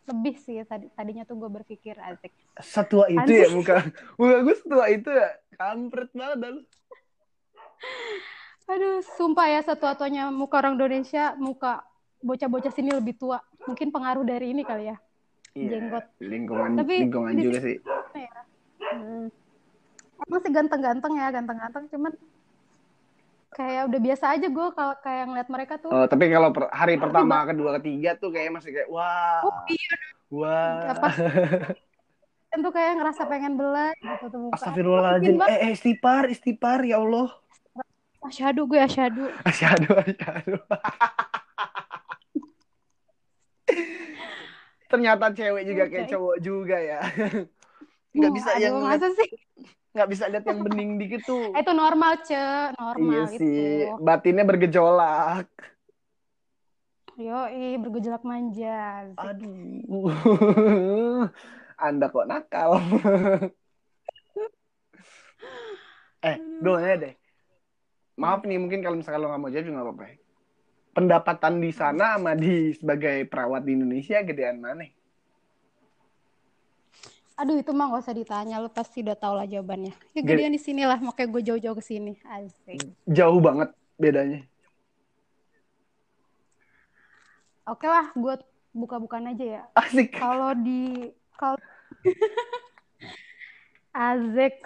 lebih 0.08 0.36
sih 0.40 0.60
tadi 0.66 0.90
tadinya 0.96 1.28
tuh 1.28 1.38
gue 1.42 1.50
berpikir 1.50 1.98
asik. 2.00 2.32
Setua 2.62 3.10
itu 3.12 3.22
Anjing. 3.22 3.44
ya 3.44 3.50
muka. 3.52 3.76
Muka 4.18 4.38
gue 4.46 4.56
setua 4.56 4.86
itu 4.88 5.10
ya. 5.10 5.30
Kampret 5.58 6.10
banget 6.16 6.38
dah 6.42 6.50
lu. 6.54 6.62
Aduh, 8.72 9.04
sumpah 9.20 9.52
ya 9.52 9.60
satu-satunya 9.68 10.32
muka 10.32 10.64
orang 10.64 10.80
Indonesia, 10.80 11.36
muka 11.36 11.84
bocah-bocah 12.24 12.72
sini 12.72 12.96
lebih 12.96 13.20
tua. 13.20 13.44
Mungkin 13.68 13.92
pengaruh 13.92 14.24
dari 14.24 14.56
ini 14.56 14.64
kali 14.64 14.90
ya. 14.90 14.98
Iya. 15.52 15.70
Jenggot. 15.76 16.06
Lingkungan 16.24 16.70
Tapi 16.80 16.96
lingkungan 17.04 17.34
juga 17.36 17.60
sih. 17.60 17.78
Hmm. 18.80 19.28
Emang 20.22 20.40
sih 20.46 20.52
ganteng-ganteng 20.54 21.14
ya, 21.18 21.28
ganteng-ganteng. 21.34 21.84
Cuman 21.90 22.14
kayak 23.52 23.90
udah 23.92 24.00
biasa 24.00 24.26
aja 24.38 24.48
gue 24.48 24.68
kalau 24.72 24.94
kayak 25.02 25.24
ngeliat 25.28 25.50
mereka 25.50 25.74
tuh. 25.82 25.92
Oh, 25.92 26.06
tapi 26.08 26.30
kalau 26.32 26.50
per- 26.54 26.72
hari 26.72 26.96
pertama, 27.02 27.44
kedua, 27.50 27.76
ketiga 27.82 28.16
tuh 28.16 28.30
kayak 28.32 28.54
masih 28.54 28.72
kayak 28.72 28.90
wah. 28.92 29.42
Oh 29.44 29.66
iya, 29.68 29.96
Wah. 30.32 30.96
apa? 30.96 31.08
Kan 32.52 32.60
tuh 32.64 32.72
kayak 32.76 33.00
ngerasa 33.00 33.22
pengen 33.28 33.56
belah 33.56 33.92
gitu 34.00 34.26
tuh 34.30 34.40
muka. 34.40 34.56
Astagfirullahaladzim. 34.60 35.36
Eh, 35.48 35.60
eh, 35.68 35.72
istighfar, 35.76 36.24
istighfar, 36.32 36.80
ya 36.86 37.00
Allah. 37.00 37.32
Asyhadu 38.22 38.70
gue 38.70 38.80
asyhadu. 38.88 39.26
Asyhadu, 39.44 39.90
asyhadu. 39.98 40.56
Ternyata 44.92 45.32
cewek 45.32 45.64
juga 45.64 45.84
kayak 45.88 46.04
Oke. 46.08 46.12
cowok 46.12 46.36
juga 46.44 46.78
ya. 46.78 47.00
Nggak 48.16 48.32
bisa 48.36 48.52
Aduh, 48.60 48.64
yang 48.68 48.76
masa 48.84 49.08
sih? 49.16 49.30
Nggak 49.92 50.10
bisa 50.10 50.32
lihat 50.32 50.46
yang 50.48 50.64
bening 50.64 50.96
dikit 50.96 51.22
tuh. 51.28 51.52
Itu 51.60 51.72
normal, 51.76 52.24
Ce. 52.24 52.36
iya 52.36 52.72
Normal 52.80 53.24
sih, 53.36 53.92
batinnya 54.00 54.48
bergejolak. 54.48 55.48
Yoi, 57.20 57.76
bergejolak 57.78 58.24
manja. 58.24 59.12
Aduh. 59.20 60.10
Anda 61.86 62.08
kok 62.08 62.28
nakal. 62.30 62.80
eh, 66.30 66.38
doanya 66.64 66.96
deh. 67.10 67.14
Maaf 68.16 68.46
nih, 68.48 68.62
mungkin 68.62 68.86
kalau 68.86 68.96
misalkan 68.96 69.22
lo 69.22 69.28
nggak 69.34 69.42
mau 69.42 69.52
jawab 69.52 69.66
juga 69.66 69.76
nggak 69.76 69.88
apa-apa. 69.92 70.06
ya. 70.08 70.16
Pendapatan 70.92 71.64
di 71.64 71.72
sana 71.72 72.20
sama 72.20 72.36
di 72.36 72.76
sebagai 72.76 73.24
perawat 73.28 73.64
di 73.64 73.80
Indonesia 73.80 74.20
gedean 74.24 74.60
mana? 74.60 74.84
Aduh, 77.42 77.58
itu 77.58 77.74
mah 77.74 77.90
gak 77.90 78.06
usah 78.06 78.14
ditanya. 78.14 78.62
Lu 78.62 78.70
pasti 78.70 79.02
udah 79.02 79.18
tau 79.18 79.34
lah 79.34 79.50
jawabannya. 79.50 79.98
Ya 80.14 80.22
Gede- 80.22 80.46
gedean 80.46 80.54
di 80.54 80.62
sini 80.62 80.86
lah, 80.86 81.02
makanya 81.02 81.30
gue 81.34 81.42
jauh-jauh 81.42 81.74
ke 81.74 81.82
sini. 81.82 82.14
Asik. 82.30 82.86
Jauh 83.10 83.42
banget 83.42 83.74
bedanya. 83.98 84.46
Oke 87.66 87.90
lah, 87.90 88.14
gue 88.14 88.34
buka-bukaan 88.78 89.34
aja 89.34 89.46
ya. 89.58 89.62
Asik. 89.74 90.14
Kalau 90.14 90.54
di... 90.54 91.10
Kalau... 91.34 91.58
Asik. 93.90 94.62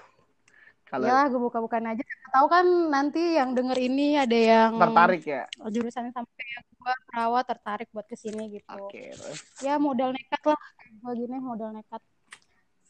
Kalau 0.85 1.07
Ya 1.07 1.31
gue 1.31 1.39
buka-bukaan 1.39 1.95
aja. 1.95 2.03
Tahu 2.35 2.47
kan 2.51 2.67
nanti 2.91 3.39
yang 3.39 3.55
denger 3.55 3.79
ini 3.79 4.19
ada 4.19 4.35
yang 4.35 4.71
tertarik 4.75 5.23
ya. 5.23 5.47
jurusan 5.71 6.11
sama 6.11 6.27
kayak 6.35 6.67
gue 6.67 6.93
perawat 7.07 7.43
tertarik 7.47 7.87
buat 7.95 8.03
ke 8.03 8.19
sini 8.19 8.59
gitu. 8.59 8.67
Oke, 8.75 9.15
terus. 9.15 9.39
Ya 9.63 9.79
modal 9.79 10.11
nekat 10.11 10.43
lah. 10.43 10.59
Gue 10.99 11.13
gini 11.23 11.39
modal 11.39 11.71
nekat. 11.71 12.03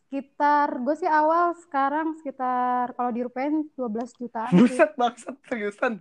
Sekitar, 0.05 0.69
gue 0.79 0.95
sih 0.95 1.09
awal 1.09 1.57
sekarang 1.57 2.13
sekitar 2.21 2.93
kalau 2.93 3.09
dirupain 3.09 3.65
12 3.73 4.13
jutaan. 4.15 4.53
sih. 4.53 4.61
Buset 4.61 4.93
bangsat 4.93 5.33
seriusan. 5.49 5.97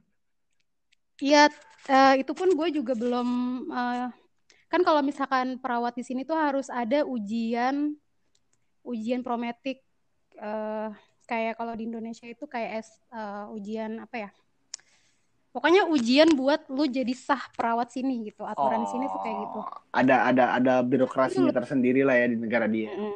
Iya, 1.19 1.49
eh, 1.89 2.21
itu 2.21 2.37
pun 2.37 2.53
gue 2.53 2.69
juga 2.69 2.93
belum 2.93 3.29
eh, 3.67 4.07
kan 4.69 4.81
kalau 4.83 5.01
misalkan 5.01 5.57
perawat 5.57 5.97
di 5.97 6.05
sini 6.05 6.23
tuh 6.23 6.37
harus 6.37 6.67
ada 6.69 7.07
ujian 7.07 7.95
ujian 8.85 9.25
prometik 9.25 9.81
eh, 10.37 10.89
kayak 11.25 11.57
kalau 11.57 11.73
di 11.73 11.89
Indonesia 11.89 12.29
itu 12.29 12.45
kayak 12.45 12.85
es- 12.85 13.01
eh, 13.09 13.47
ujian 13.57 14.05
apa 14.05 14.29
ya? 14.29 14.31
Pokoknya 15.49 15.87
ujian 15.87 16.35
buat 16.35 16.67
lu 16.69 16.85
jadi 16.85 17.15
sah 17.15 17.47
perawat 17.55 17.89
sini 17.89 18.27
gitu. 18.29 18.43
Aturan 18.45 18.85
di 18.85 18.89
sini 18.91 19.07
tuh 19.07 19.23
kayak 19.23 19.37
gitu. 19.49 19.59
Oh, 19.63 19.71
Ada 19.95 20.29
ada 20.29 20.45
ada 20.59 20.75
birokrasinya 20.83 21.49
Itu- 21.49 21.57
tersendiri 21.57 22.03
lah 22.03 22.19
ya 22.19 22.27
di 22.27 22.37
negara 22.37 22.67
dia. 22.69 22.91
Mm-mm. 22.93 23.15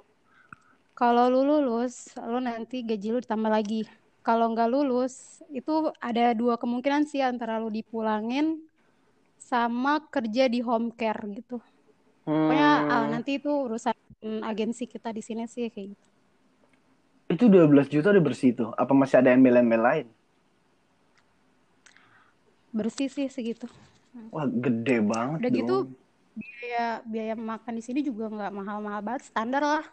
Kalau 0.98 1.24
lu 1.32 1.40
lulus, 1.50 1.94
lu 2.30 2.38
nanti 2.48 2.76
gaji 2.88 3.08
lu 3.14 3.18
ditambah 3.24 3.50
lagi. 3.56 3.80
Kalau 4.26 4.44
nggak 4.52 4.68
lulus, 4.74 5.14
itu 5.58 5.72
ada 6.08 6.22
dua 6.40 6.54
kemungkinan 6.62 7.02
sih 7.10 7.22
antara 7.30 7.54
lu 7.62 7.68
dipulangin 7.78 8.46
sama 9.50 9.92
kerja 10.14 10.44
di 10.54 10.60
home 10.68 10.88
care 11.00 11.22
gitu. 11.38 11.56
Pokoknya 12.40 12.68
Hmm. 12.76 12.90
ah, 12.92 13.04
nanti 13.12 13.30
itu 13.38 13.50
urusan 13.66 13.96
agensi 14.50 14.84
kita 14.94 15.08
di 15.16 15.22
sini 15.28 15.42
sih 15.54 15.64
kayak 15.74 15.88
gitu. 15.94 16.06
Itu 17.34 17.44
12 17.54 17.86
juta 17.94 18.08
udah 18.14 18.24
bersih 18.28 18.50
tuh. 18.58 18.68
Apa 18.82 18.92
masih 19.00 19.16
ada 19.20 19.30
embel-embel 19.36 19.80
lain? 19.88 20.06
Bersih 22.76 23.08
sih 23.12 23.28
segitu. 23.28 23.66
Wah, 24.32 24.46
gede 24.64 24.96
banget 25.12 25.40
Udah 25.40 25.50
dong. 25.58 25.58
gitu 25.58 25.72
biaya 26.38 27.02
biaya 27.12 27.34
makan 27.50 27.72
di 27.78 27.82
sini 27.86 28.00
juga 28.08 28.24
nggak 28.34 28.52
mahal-mahal 28.58 29.00
banget, 29.06 29.22
standar 29.30 29.62
lah. 29.64 29.84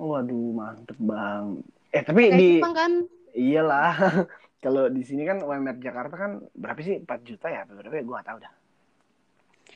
Waduh, 0.00 0.50
mantep 0.58 0.98
bang. 0.98 1.44
Eh, 1.92 2.02
tapi 2.04 2.22
Kayak 2.30 2.40
di 2.40 2.48
Jepang 2.48 2.72
kan. 2.74 2.92
iyalah. 3.34 3.94
Kalau 4.62 4.86
di 4.86 5.02
sini 5.02 5.26
kan 5.26 5.42
UMR 5.42 5.76
Jakarta 5.82 6.14
kan 6.14 6.32
berapa 6.54 6.78
sih? 6.86 7.02
4 7.02 7.20
juta 7.26 7.50
ya? 7.50 7.66
Apa 7.66 7.72
Berapa 7.74 7.94
ya? 7.98 8.02
Gue 8.06 8.14
gak 8.14 8.28
tahu 8.30 8.38
dah. 8.44 8.52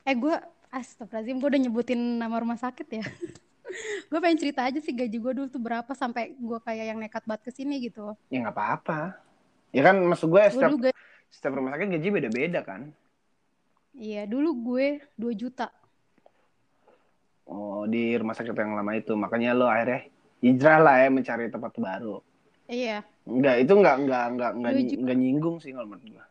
Eh 0.07 0.15
gue 0.15 0.35
Astagfirullahaladzim 0.71 1.37
gue 1.41 1.49
udah 1.53 1.61
nyebutin 1.63 2.01
nama 2.21 2.37
rumah 2.43 2.59
sakit 2.59 2.89
ya. 2.91 3.05
gue 4.11 4.19
pengen 4.23 4.39
cerita 4.39 4.63
aja 4.67 4.79
sih 4.79 4.95
gaji 4.95 5.17
gue 5.19 5.33
dulu 5.43 5.47
tuh 5.51 5.63
berapa 5.63 5.91
sampai 5.95 6.35
gue 6.39 6.59
kayak 6.63 6.85
yang 6.95 6.99
nekat 7.03 7.23
banget 7.27 7.43
ke 7.47 7.53
sini 7.55 7.83
gitu. 7.83 8.15
Ya 8.31 8.43
nggak 8.47 8.55
apa-apa. 8.55 9.01
Ya 9.75 9.83
kan 9.87 9.97
maksud 10.07 10.31
gue 10.31 10.43
setiap, 10.49 10.71
dulu 10.75 10.91
setiap 11.29 11.53
rumah 11.59 11.75
sakit 11.75 11.89
gaji 11.99 12.09
beda-beda 12.15 12.61
kan. 12.63 12.95
iya 13.97 14.23
dulu 14.29 14.51
gue 14.75 14.87
2 15.19 15.33
juta. 15.35 15.67
Oh, 17.47 17.87
di 17.87 18.19
rumah 18.19 18.35
sakit 18.35 18.53
yang 18.53 18.75
lama 18.75 18.93
itu. 18.93 19.15
Makanya 19.15 19.55
lo 19.55 19.71
akhirnya 19.71 20.11
hijrah 20.43 20.79
lah 20.83 20.97
ya 21.03 21.09
mencari 21.09 21.47
tempat 21.47 21.73
baru. 21.79 22.19
Iya. 22.67 23.07
Enggak, 23.27 23.55
itu 23.63 23.73
enggak 23.75 23.97
enggak 24.03 24.25
enggak 24.35 24.51
enggak, 24.59 24.73
enggak 24.99 25.17
nyinggung 25.17 25.57
sih 25.63 25.71
kalau 25.71 25.87
menurut 25.87 26.07
gue. 26.11 26.25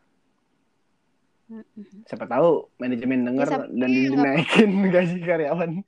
Mm-mm. 1.45 2.03
Siapa 2.10 2.25
tahu 2.27 2.67
manajemen 2.81 3.22
denger 3.24 3.48
Ya, 3.48 3.57
dan 3.69 3.89
iya, 3.89 4.10
dinaikin 4.12 4.72
gaji 4.93 5.17
karyawan. 5.24 5.72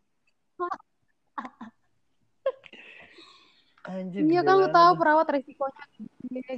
Anjir, 3.87 4.19
Iya 4.27 4.41
kan 4.43 4.55
lu 4.59 4.67
tahu 4.67 4.91
perawat 4.99 5.27
resikonya 5.31 5.83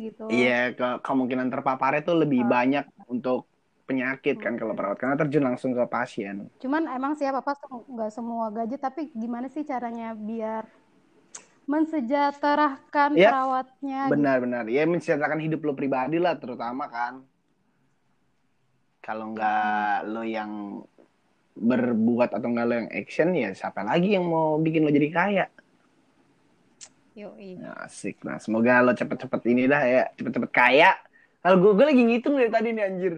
gitu. 0.01 0.25
Iya, 0.33 0.73
ke 0.73 0.87
kemungkinan 1.05 1.53
terpaparnya 1.53 2.01
tuh 2.01 2.17
lebih 2.25 2.41
Ah. 2.45 2.49
banyak 2.61 2.85
untuk 3.05 3.48
penyakit 3.89 4.37
kan 4.37 4.53
kalau 4.53 4.77
perawat 4.77 5.01
karena 5.01 5.17
terjun 5.17 5.41
langsung 5.41 5.73
ke 5.73 5.81
pasien. 5.89 6.45
Cuman 6.61 6.85
emang 6.93 7.17
sih 7.17 7.25
apa 7.25 7.57
nggak 7.65 8.13
semua 8.13 8.53
gaji 8.53 8.77
tapi 8.77 9.09
gimana 9.17 9.49
sih 9.49 9.65
caranya 9.65 10.13
biar 10.13 10.69
mensejahterakan 11.65 13.17
Iya, 13.17 13.29
perawatnya 13.33 13.99
gitu. 14.05 14.13
Benar-benar. 14.13 14.65
Ya 14.69 14.85
menceritakan 14.85 15.41
hidup 15.41 15.65
lo 15.65 15.73
pribadi 15.73 16.21
lah 16.21 16.37
terutama 16.37 16.85
kan. 16.85 17.25
Kalau 19.01 19.33
nggak 19.33 20.05
lo 20.05 20.21
yang 20.21 20.81
berbuat 21.57 22.37
atau 22.37 22.47
nggak 22.47 22.65
lo 22.69 22.73
yang 22.85 22.89
action 22.93 23.33
ya 23.33 23.49
siapa 23.57 23.81
lagi 23.81 24.13
yang 24.13 24.29
mau 24.29 24.61
bikin 24.61 24.85
lo 24.85 24.93
jadi 24.93 25.09
kaya? 25.09 25.45
Yoi. 27.17 27.59
Ya, 27.59 27.73
asik. 27.83 28.21
Nah, 28.23 28.37
semoga 28.37 28.85
lo 28.85 28.93
cepet-cepet 28.93 29.41
ini 29.49 29.65
dah 29.65 29.83
ya, 29.83 30.03
cepet-cepet 30.13 30.51
kaya. 30.53 30.93
Kalau 31.43 31.57
gue, 31.59 31.71
gue 31.75 31.85
lagi 31.87 32.03
ngitung 32.03 32.35
dari 32.39 32.51
tadi 32.51 32.69
nih 32.71 32.83
anjir. 32.83 33.13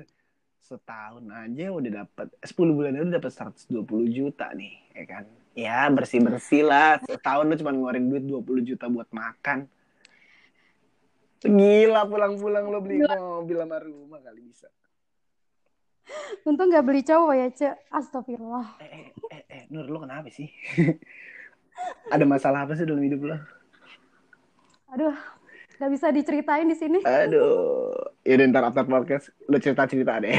Setahun 0.72 1.28
aja 1.28 1.68
udah 1.68 1.92
dapat 2.08 2.32
10 2.48 2.72
bulan 2.72 2.96
udah 2.96 3.20
dapat 3.20 3.34
120 3.36 3.84
juta 4.08 4.48
nih, 4.56 4.80
ya 4.96 5.04
kan? 5.04 5.24
Ya, 5.51 5.84
bersih-bersih 5.92 6.63
lah. 6.63 6.96
Setahun 7.04 7.44
lo 7.44 7.60
cuma 7.60 7.75
ngeluarin 7.75 8.08
duit 8.08 8.24
20 8.24 8.63
juta 8.63 8.88
buat 8.88 9.12
makan. 9.12 9.68
Gila 11.44 12.08
pulang-pulang 12.08 12.72
lo 12.72 12.80
beli 12.80 13.04
mobil 13.04 13.60
sama 13.60 13.84
rumah 13.84 14.24
kali 14.24 14.48
bisa. 14.48 14.72
Untung 16.48 16.72
nggak 16.72 16.88
beli 16.88 17.04
cowok 17.04 17.34
ya, 17.36 17.48
Ce. 17.51 17.68
Astagfirullah. 17.92 18.80
Eh, 18.80 18.88
eh, 18.88 19.08
eh, 19.28 19.44
eh, 19.51 19.63
Nur, 19.75 19.92
lo 19.92 20.08
kenapa 20.08 20.32
sih? 20.32 20.48
Ada 22.16 22.24
masalah 22.24 22.63
apa 22.63 22.80
sih 22.80 22.88
dalam 22.88 23.04
hidup 23.04 23.28
lo? 23.28 23.38
Aduh, 24.96 25.16
nggak 25.82 25.92
bisa 25.98 26.14
diceritain 26.14 26.70
di 26.70 26.78
sini. 26.78 27.02
Aduh, 27.02 27.90
ya 28.22 28.38
ntar 28.46 28.70
after 28.70 28.86
podcast 28.86 29.34
lu 29.50 29.58
cerita-cerita 29.58 30.22
deh. 30.22 30.38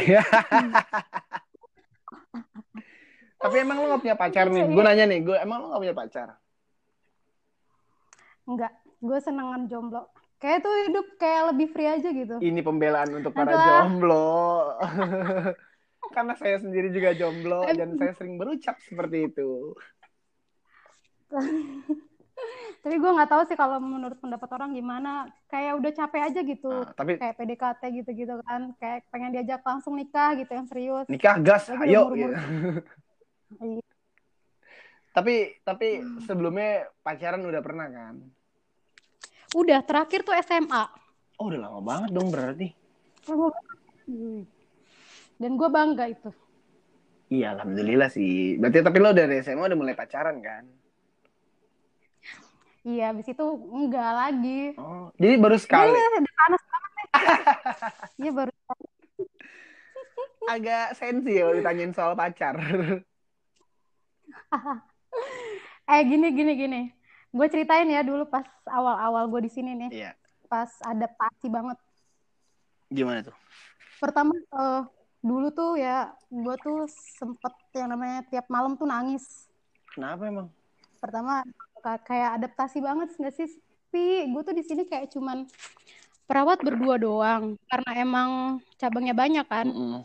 Tapi 3.43 3.57
emang 3.59 3.83
lu 3.83 3.91
gak 3.91 4.03
punya 4.07 4.15
pacar 4.15 4.47
nih? 4.47 4.71
Gue 4.71 4.83
nanya 4.87 5.03
nih, 5.11 5.19
gue 5.27 5.35
emang 5.35 5.67
lu 5.67 5.75
gak 5.75 5.83
punya 5.83 5.97
pacar? 5.99 6.29
Enggak, 8.47 8.71
gue 9.03 9.19
senengan 9.19 9.67
jomblo. 9.67 10.07
kayak 10.39 10.63
tuh 10.63 10.75
hidup 10.91 11.07
kayak 11.23 11.55
lebih 11.55 11.71
free 11.71 11.87
aja 11.87 12.11
gitu 12.11 12.35
Ini 12.43 12.67
pembelaan 12.67 13.15
untuk 13.15 13.31
para 13.31 13.51
Adalah- 13.51 13.87
jomblo. 13.87 14.31
Karena 16.15 16.35
saya 16.39 16.59
sendiri 16.63 16.91
juga 16.95 17.15
jomblo 17.15 17.67
dan 17.67 17.99
saya 17.99 18.15
sering 18.15 18.39
berucap 18.39 18.79
seperti 18.79 19.27
itu. 19.27 19.75
tapi 22.83 22.99
gue 22.99 23.07
nggak 23.09 23.31
tahu 23.31 23.43
sih 23.47 23.55
kalau 23.55 23.79
menurut 23.79 24.19
pendapat 24.19 24.51
orang 24.53 24.75
gimana 24.75 25.11
kayak 25.47 25.79
udah 25.79 25.93
capek 25.95 26.23
aja 26.27 26.41
gitu 26.43 26.83
Nah, 26.83 26.91
tapi 26.93 27.15
kayak 27.15 27.35
PDKT 27.37 27.83
gitu-gitu 27.97 28.35
kan 28.43 28.75
kayak 28.77 29.07
pengen 29.09 29.31
diajak 29.31 29.63
langsung 29.63 29.95
nikah 29.95 30.35
gitu 30.35 30.51
yang 30.51 30.67
serius 30.67 31.07
nikah 31.07 31.39
gas, 31.39 31.71
Lagi 31.71 31.95
ayo. 31.95 32.11
gitu. 32.11 32.27
Iya. 32.27 32.39
tapi 35.13 35.35
tapi 35.63 35.89
Hmm. 36.01 36.19
sebelumnya 36.25 36.71
pacaran 37.01 37.43
udah 37.43 37.63
pernah 37.63 37.87
kan? 37.87 38.17
udah 39.53 39.85
terakhir 39.85 40.25
tuh 40.25 40.33
SMA 40.41 40.85
Oh 41.37 41.47
udah 41.47 41.61
lama 41.61 41.81
banget 41.81 42.11
dong 42.11 42.29
berarti. 42.29 42.73
Dan 45.37 45.53
gue 45.55 45.69
bangga 45.69 46.07
itu 46.09 46.31
Iya 47.29 47.57
alhamdulillah 47.57 48.09
sih. 48.09 48.57
Berarti 48.57 48.79
tapi 48.81 48.99
lo 48.99 49.13
dari 49.13 49.41
SMA 49.41 49.65
udah 49.65 49.79
mulai 49.79 49.97
pacaran 49.97 50.37
kan? 50.41 50.65
Iya 52.83 53.11
abis 53.11 53.27
itu 53.29 53.45
enggak 53.71 54.11
lagi 54.13 54.75
Oh 54.75 55.09
jadi 55.15 55.35
baru 55.39 55.57
sekali. 55.57 55.91
Iya, 55.91 56.07
udah 56.19 56.35
panas 56.37 56.63
banget 56.67 56.93
iya 58.21 58.31
baru 58.33 58.53
Agak 60.43 60.99
sensi 60.99 61.39
ya 61.39 61.47
ditanyain 61.49 61.95
soal 61.95 62.19
pacar. 62.19 62.59
eh 65.85 66.03
gini 66.03 66.29
gini 66.33 66.53
gini 66.57 66.81
gue 67.29 67.47
ceritain 67.47 67.87
ya 67.87 68.03
dulu 68.03 68.27
pas 68.27 68.45
awal-awal 68.67 69.29
gue 69.29 69.41
di 69.45 69.51
sini 69.51 69.73
nih 69.77 69.91
Iya. 69.93 70.11
pas 70.47 70.69
adaptasi 70.83 71.47
banget 71.47 71.79
Gimana 72.89 73.23
tuh? 73.23 73.37
pertama 73.97 74.33
eh, 74.35 74.83
dulu 75.21 75.49
tuh 75.49 75.77
ya 75.77 76.11
gue 76.27 76.55
tuh 76.59 76.85
sempet 76.91 77.55
yang 77.73 77.93
namanya 77.93 78.25
tiap 78.27 78.47
malam 78.49 78.75
tuh 78.75 78.85
nangis 78.85 79.47
Kenapa 79.93 80.27
emang? 80.27 80.49
pertama 80.99 81.45
kayak 81.83 82.31
adaptasi 82.41 82.79
banget 82.79 83.13
nggak 83.19 83.35
sih? 83.35 83.51
Tapi 83.93 84.33
gue 84.33 84.43
tuh 84.47 84.57
di 84.57 84.65
sini 84.65 84.83
kayak 84.89 85.13
cuman 85.13 85.45
perawat 86.25 86.65
berdua 86.65 86.97
doang 86.97 87.61
karena 87.69 87.91
emang 88.01 88.31
cabangnya 88.81 89.13
banyak 89.13 89.47
kan. 89.47 89.69
Mm-mm. 89.69 90.01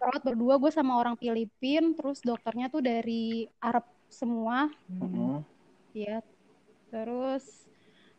perawat 0.00 0.24
berdua 0.24 0.56
gue 0.56 0.72
sama 0.72 0.96
orang 0.96 1.12
Filipin 1.20 1.92
terus 1.92 2.24
dokternya 2.24 2.72
tuh 2.72 2.80
dari 2.80 3.46
Arab 3.60 3.84
semua. 4.08 4.66
Mm-mm. 4.90 5.44
ya 5.92 6.24
terus 6.90 7.66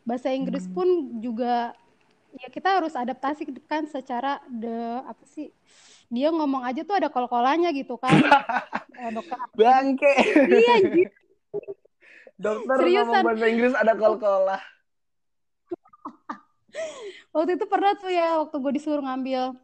bahasa 0.06 0.32
Inggris 0.32 0.64
pun 0.70 0.86
juga 1.20 1.76
ya 2.32 2.48
kita 2.48 2.80
harus 2.80 2.96
adaptasi 2.96 3.44
kan 3.68 3.84
secara 3.84 4.40
the 4.48 5.04
apa 5.04 5.24
sih 5.28 5.52
dia 6.08 6.32
ngomong 6.32 6.64
aja 6.64 6.80
tuh 6.80 6.96
ada 6.96 7.12
kol-kolannya 7.12 7.68
gitu 7.76 8.00
kan. 8.00 8.14
Eh, 9.02 9.10
dokter 9.10 9.34
Bangke. 9.58 10.14
iya 10.46 10.74
gitu 10.78 11.81
Dokter 12.42 12.76
Seriusan. 12.76 13.06
ngomong 13.06 13.22
bahasa 13.24 13.44
Inggris 13.46 13.72
ada 13.72 13.92
kol-kolah. 13.94 14.58
waktu 17.34 17.50
itu 17.56 17.64
pernah 17.64 17.92
tuh 17.94 18.10
ya 18.10 18.40
waktu 18.40 18.56
gue 18.58 18.72
disuruh 18.74 19.00
ngambil 19.00 19.54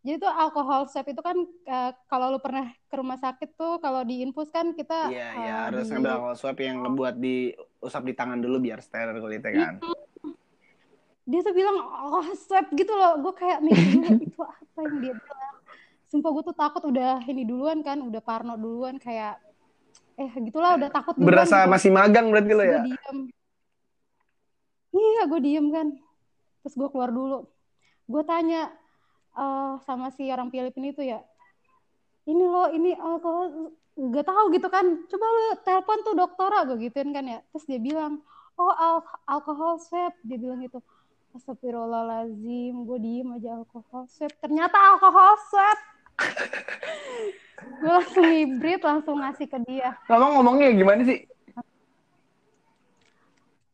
jadi 0.00 0.16
tuh 0.18 0.30
alkohol 0.30 0.86
swab 0.86 1.04
itu 1.04 1.18
kan 1.18 1.34
eh, 1.64 1.90
kalau 2.06 2.30
lu 2.30 2.38
pernah 2.38 2.70
ke 2.70 2.94
rumah 2.94 3.16
sakit 3.16 3.54
tuh 3.54 3.76
kalau 3.78 4.02
di 4.02 4.22
infus 4.22 4.48
kan 4.48 4.70
kita 4.70 5.08
Iya, 5.08 5.28
iya 5.34 5.50
eh, 5.50 5.56
harus 5.66 5.84
di- 5.84 5.90
ngambil 5.92 6.10
alkohol 6.12 6.36
swab 6.36 6.56
yang 6.58 6.76
ngebuat 6.80 7.14
diusap 7.16 8.02
di 8.02 8.12
tangan 8.12 8.38
dulu 8.38 8.56
biar 8.60 8.78
steril 8.80 9.18
kulitnya 9.18 9.52
kan. 9.52 9.74
dia 11.26 11.40
tuh 11.42 11.52
bilang 11.52 11.76
oh 12.12 12.24
swab 12.38 12.64
gitu 12.70 12.92
loh 12.92 13.18
gue 13.18 13.32
kayak 13.34 13.58
mikir 13.58 13.84
dulu 13.92 14.10
itu 14.22 14.38
apa 14.40 14.78
yang 14.80 14.94
dia 14.96 15.12
bilang 15.12 15.54
sumpah 16.06 16.30
gue 16.30 16.42
tuh 16.44 16.56
takut 16.56 16.82
udah 16.86 17.18
ini 17.26 17.42
duluan 17.42 17.82
kan 17.82 17.98
udah 17.98 18.20
parno 18.22 18.54
duluan 18.54 18.94
kayak 18.96 19.36
eh 20.16 20.30
gitulah 20.48 20.80
udah 20.80 20.88
takut 20.88 21.12
duluan 21.16 21.28
Berasa 21.28 21.64
gitu. 21.64 21.72
masih 21.76 21.90
magang 21.92 22.26
berarti 22.32 22.52
lo 22.56 22.64
gue 22.64 22.72
ya? 22.72 22.80
diem. 22.84 23.18
Iya 24.96 25.22
gue 25.28 25.40
diem 25.44 25.66
kan. 25.68 25.86
Terus 26.64 26.74
gue 26.74 26.88
keluar 26.88 27.12
dulu. 27.12 27.44
Gue 28.08 28.22
tanya 28.24 28.72
eh, 29.36 29.72
sama 29.84 30.08
si 30.10 30.24
orang 30.32 30.48
Filipina 30.48 30.88
itu 30.88 31.04
ya 31.04 31.20
ini 32.26 32.42
lo 32.42 32.66
ini 32.74 32.90
alkohol 32.96 33.70
gak 33.96 34.26
tahu 34.26 34.50
gitu 34.56 34.66
kan? 34.72 35.04
Coba 35.06 35.26
lo 35.28 35.44
telepon 35.62 35.98
tuh 36.02 36.14
doktora 36.16 36.64
gue 36.64 36.80
gituin 36.80 37.12
kan 37.12 37.24
ya. 37.28 37.38
Terus 37.52 37.64
dia 37.68 37.80
bilang 37.80 38.24
oh 38.56 38.72
al- 38.72 39.04
alkohol 39.28 39.76
swab 39.78 40.16
dia 40.24 40.40
bilang 40.40 40.64
gitu. 40.64 40.80
Astagfirullahaladzim 41.36 42.88
gue 42.88 42.98
diem 43.04 43.28
aja 43.36 43.60
alkohol 43.60 44.08
swab. 44.08 44.32
Ternyata 44.40 44.76
alkohol 44.96 45.36
swab 45.52 45.78
gue 47.76 47.92
langsung 47.92 48.24
hibrid 48.24 48.80
langsung 48.80 49.16
ngasih 49.20 49.46
ke 49.46 49.58
dia 49.62 49.94
Ngomong 50.06 50.30
ngomongnya 50.36 50.72
gimana 50.72 51.02
sih? 51.02 51.24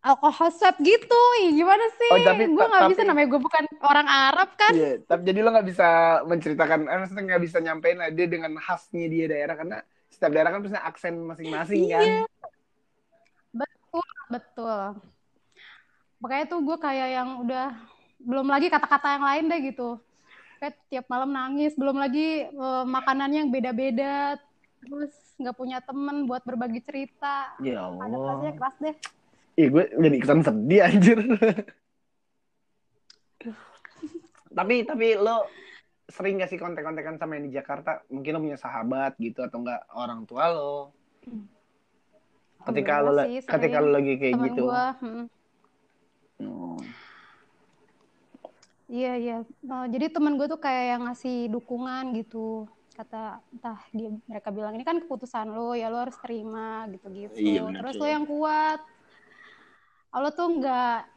alkohol 0.03 0.51
swab 0.51 0.75
gitu 0.83 1.21
Ih, 1.41 1.55
gimana 1.55 1.87
sih 1.95 2.11
Oh, 2.11 2.19
tapi- 2.21 2.51
gue 2.51 2.59
nggak 2.61 2.91
bisa 2.91 3.03
namanya 3.03 3.29
gue 3.29 3.41
bukan 3.41 3.65
orang 3.81 4.09
Arab 4.09 4.51
kan 4.57 4.75
Iya, 4.75 4.99
tapi 5.01 5.23
jadi 5.23 5.39
lo 5.41 5.55
nggak 5.55 5.69
bisa 5.69 5.89
menceritakan, 6.27 6.79
eh, 6.85 6.99
maksudnya 6.99 7.25
nggak 7.25 7.43
bisa 7.43 7.59
nyampein 7.59 7.97
lah 7.97 8.11
dia 8.11 8.27
dengan 8.27 8.51
khasnya 8.59 9.07
dia 9.07 9.31
daerah 9.31 9.55
karena 9.55 9.79
setiap 10.11 10.31
daerah 10.31 10.51
kan 10.51 10.61
punya 10.61 10.83
aksen 10.83 11.15
masing-masing 11.23 11.83
kan. 11.89 12.03
Iya. 12.03 12.23
betul 13.53 14.03
betul 14.29 14.81
makanya 16.19 16.45
tuh 16.49 16.61
gue 16.63 16.77
kayak 16.77 17.09
yang 17.13 17.29
udah 17.39 17.67
belum 18.19 18.47
lagi 18.47 18.67
kata-kata 18.67 19.07
yang 19.13 19.25
lain 19.25 19.45
deh 19.47 19.61
gitu 19.65 19.89
kayak 20.63 20.79
tiap 20.87 21.07
malam 21.11 21.35
nangis 21.35 21.75
belum 21.75 21.99
lagi 21.99 22.47
eh, 22.47 22.85
makanannya 22.87 23.39
yang 23.43 23.51
beda-beda 23.51 24.39
terus 24.79 25.11
nggak 25.43 25.59
punya 25.59 25.83
temen 25.83 26.31
buat 26.31 26.47
berbagi 26.47 26.79
cerita 26.87 27.59
Ya 27.59 27.91
Allah. 27.91 28.55
keras 28.55 28.79
deh 28.79 28.95
Ih, 29.53 29.69
gue 29.69 29.85
jadi 29.85 30.17
ikutan 30.17 30.41
sedih 30.41 30.81
anjir. 30.81 31.19
tapi 34.57 34.85
tapi 34.85 35.17
lo 35.17 35.45
sering 36.09 36.41
gak 36.41 36.49
sih 36.53 36.61
kontek-kontekan 36.61 37.21
sama 37.21 37.37
yang 37.37 37.53
di 37.53 37.53
Jakarta? 37.53 38.01
Mungkin 38.09 38.33
lo 38.33 38.41
punya 38.49 38.57
sahabat 38.57 39.13
gitu 39.21 39.45
atau 39.45 39.61
enggak 39.61 39.85
orang 39.93 40.25
tua 40.25 40.45
lo? 40.49 40.97
Ketika 42.65 43.05
lo 43.05 43.13
sih, 43.29 43.45
ketika 43.45 43.77
lo 43.85 43.91
lagi 43.93 44.17
kayak 44.17 44.41
temen 44.41 44.47
gitu. 44.49 44.65
gue 44.73 44.85
hmm. 45.05 45.25
Hmm. 46.41 46.81
Iya 48.93 49.13
iya, 49.17 49.37
Eh, 49.41 49.87
jadi 49.89 50.13
teman 50.13 50.37
gue 50.37 50.45
tuh 50.45 50.61
kayak 50.61 50.85
yang 50.93 51.03
ngasih 51.09 51.49
dukungan 51.49 52.13
gitu. 52.13 52.69
Kata 52.93 53.41
entah 53.49 53.81
dia 53.89 54.13
mereka 54.29 54.53
bilang 54.53 54.77
ini 54.77 54.85
kan 54.85 55.01
keputusan 55.01 55.49
lo 55.49 55.73
ya 55.73 55.89
lo 55.89 56.05
harus 56.05 56.19
terima 56.21 56.85
gitu-gitu. 56.93 57.33
Iya, 57.33 57.73
Terus 57.73 57.97
lo 57.97 58.05
yang 58.07 58.29
kuat. 58.29 58.85
Lo 60.13 60.29
tuh 60.29 60.61
nggak 60.61 61.09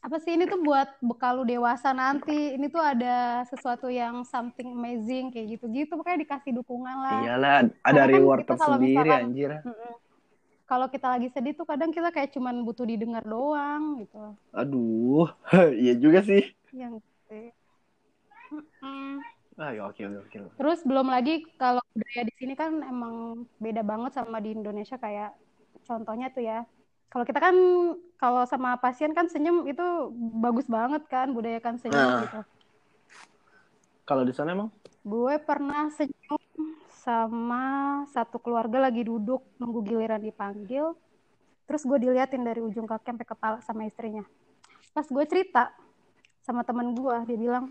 apa 0.00 0.16
sih 0.18 0.34
ini 0.34 0.48
tuh 0.50 0.58
buat 0.58 0.98
bekal 0.98 1.38
lo 1.38 1.44
dewasa 1.46 1.94
nanti. 1.94 2.58
Ini 2.58 2.66
tuh 2.66 2.82
ada 2.82 3.46
sesuatu 3.46 3.86
yang 3.86 4.26
something 4.26 4.74
amazing 4.74 5.30
kayak 5.30 5.54
gitu-gitu. 5.54 5.94
Makanya 5.94 6.26
dikasih 6.26 6.50
dukungan 6.58 6.96
lah. 6.98 7.22
Iyalah, 7.22 7.54
ada 7.62 7.70
Karena 7.78 8.02
kan 8.02 8.10
reward 8.10 8.42
kalau 8.42 8.58
tersendiri 8.58 8.90
misalkan- 9.06 9.22
anjir. 9.22 9.50
Kalau 10.66 10.86
kita 10.86 11.06
lagi 11.10 11.26
sedih 11.30 11.54
tuh 11.54 11.66
kadang 11.66 11.90
kita 11.90 12.10
kayak 12.10 12.30
cuman 12.30 12.62
butuh 12.62 12.86
didengar 12.86 13.22
doang 13.22 14.02
gitu. 14.02 14.34
Aduh, 14.50 15.26
iya 15.82 15.94
juga 15.94 16.22
sih. 16.22 16.42
Yang 16.70 17.02
Mm-mm. 17.30 19.22
Ah, 19.54 19.70
ya, 19.70 19.86
oke, 19.86 20.02
oke, 20.02 20.18
oke. 20.26 20.38
Terus 20.58 20.80
belum 20.82 21.06
lagi 21.06 21.46
kalau 21.54 21.80
budaya 21.94 22.22
di 22.26 22.34
sini 22.34 22.54
kan 22.58 22.82
emang 22.82 23.46
beda 23.62 23.86
banget 23.86 24.18
sama 24.18 24.42
di 24.42 24.56
Indonesia 24.56 24.98
kayak 24.98 25.36
contohnya 25.86 26.32
tuh 26.34 26.42
ya. 26.42 26.66
Kalau 27.10 27.24
kita 27.26 27.38
kan 27.42 27.54
kalau 28.18 28.42
sama 28.46 28.78
pasien 28.78 29.14
kan 29.14 29.26
senyum 29.26 29.66
itu 29.66 29.82
bagus 30.42 30.66
banget 30.66 31.02
kan 31.06 31.30
budayakan 31.30 31.78
senyum 31.78 32.02
Ah. 32.02 32.20
gitu. 32.26 32.40
Kalau 34.06 34.22
di 34.26 34.34
sana 34.34 34.54
emang? 34.54 34.70
Gue 35.06 35.38
pernah 35.38 35.86
senyum 35.94 36.40
sama 37.00 37.62
satu 38.10 38.36
keluarga 38.42 38.82
lagi 38.82 39.06
duduk 39.06 39.42
nunggu 39.56 39.86
giliran 39.86 40.20
dipanggil. 40.20 40.98
Terus 41.70 41.86
gue 41.86 41.98
diliatin 42.02 42.42
dari 42.42 42.58
ujung 42.58 42.86
kaki 42.90 43.14
sampai 43.14 43.26
kepala 43.26 43.58
sama 43.62 43.86
istrinya. 43.86 44.26
Pas 44.90 45.06
gue 45.06 45.24
cerita 45.30 45.70
sama 46.50 46.66
temen 46.66 46.98
gue, 46.98 47.16
dia 47.30 47.38
bilang, 47.38 47.70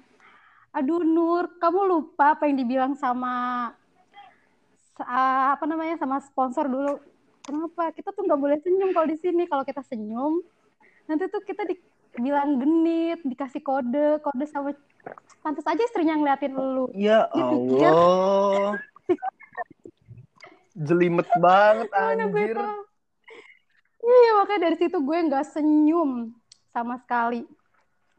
aduh 0.71 1.03
Nur, 1.03 1.51
kamu 1.59 1.79
lupa 1.83 2.39
apa 2.39 2.47
yang 2.47 2.63
dibilang 2.63 2.95
sama 2.95 3.67
sa- 4.95 5.51
apa 5.59 5.67
namanya 5.67 5.99
sama 5.99 6.23
sponsor 6.23 6.71
dulu. 6.71 6.95
Kenapa? 7.43 7.91
Kita 7.91 8.15
tuh 8.15 8.23
nggak 8.23 8.39
boleh 8.39 8.55
senyum 8.63 8.95
kalau 8.95 9.07
di 9.11 9.19
sini. 9.19 9.43
Kalau 9.51 9.67
kita 9.67 9.83
senyum, 9.83 10.39
nanti 11.11 11.27
tuh 11.27 11.43
kita 11.43 11.67
dibilang 11.67 12.55
genit, 12.55 13.19
dikasih 13.27 13.59
kode, 13.59 14.23
kode 14.23 14.47
sama 14.47 14.71
pantas 15.43 15.67
aja 15.67 15.83
istrinya 15.83 16.15
ngeliatin 16.15 16.55
lu. 16.55 16.87
Ya 16.95 17.27
Dipikir. 17.35 17.91
Allah. 17.91 18.79
Jelimet 20.87 21.27
banget 21.35 21.91
anjir. 21.91 22.55
Iya 23.99 24.31
makanya 24.39 24.71
dari 24.71 24.77
situ 24.79 24.95
gue 25.03 25.17
nggak 25.27 25.43
senyum 25.51 26.31
sama 26.71 26.95
sekali. 27.03 27.43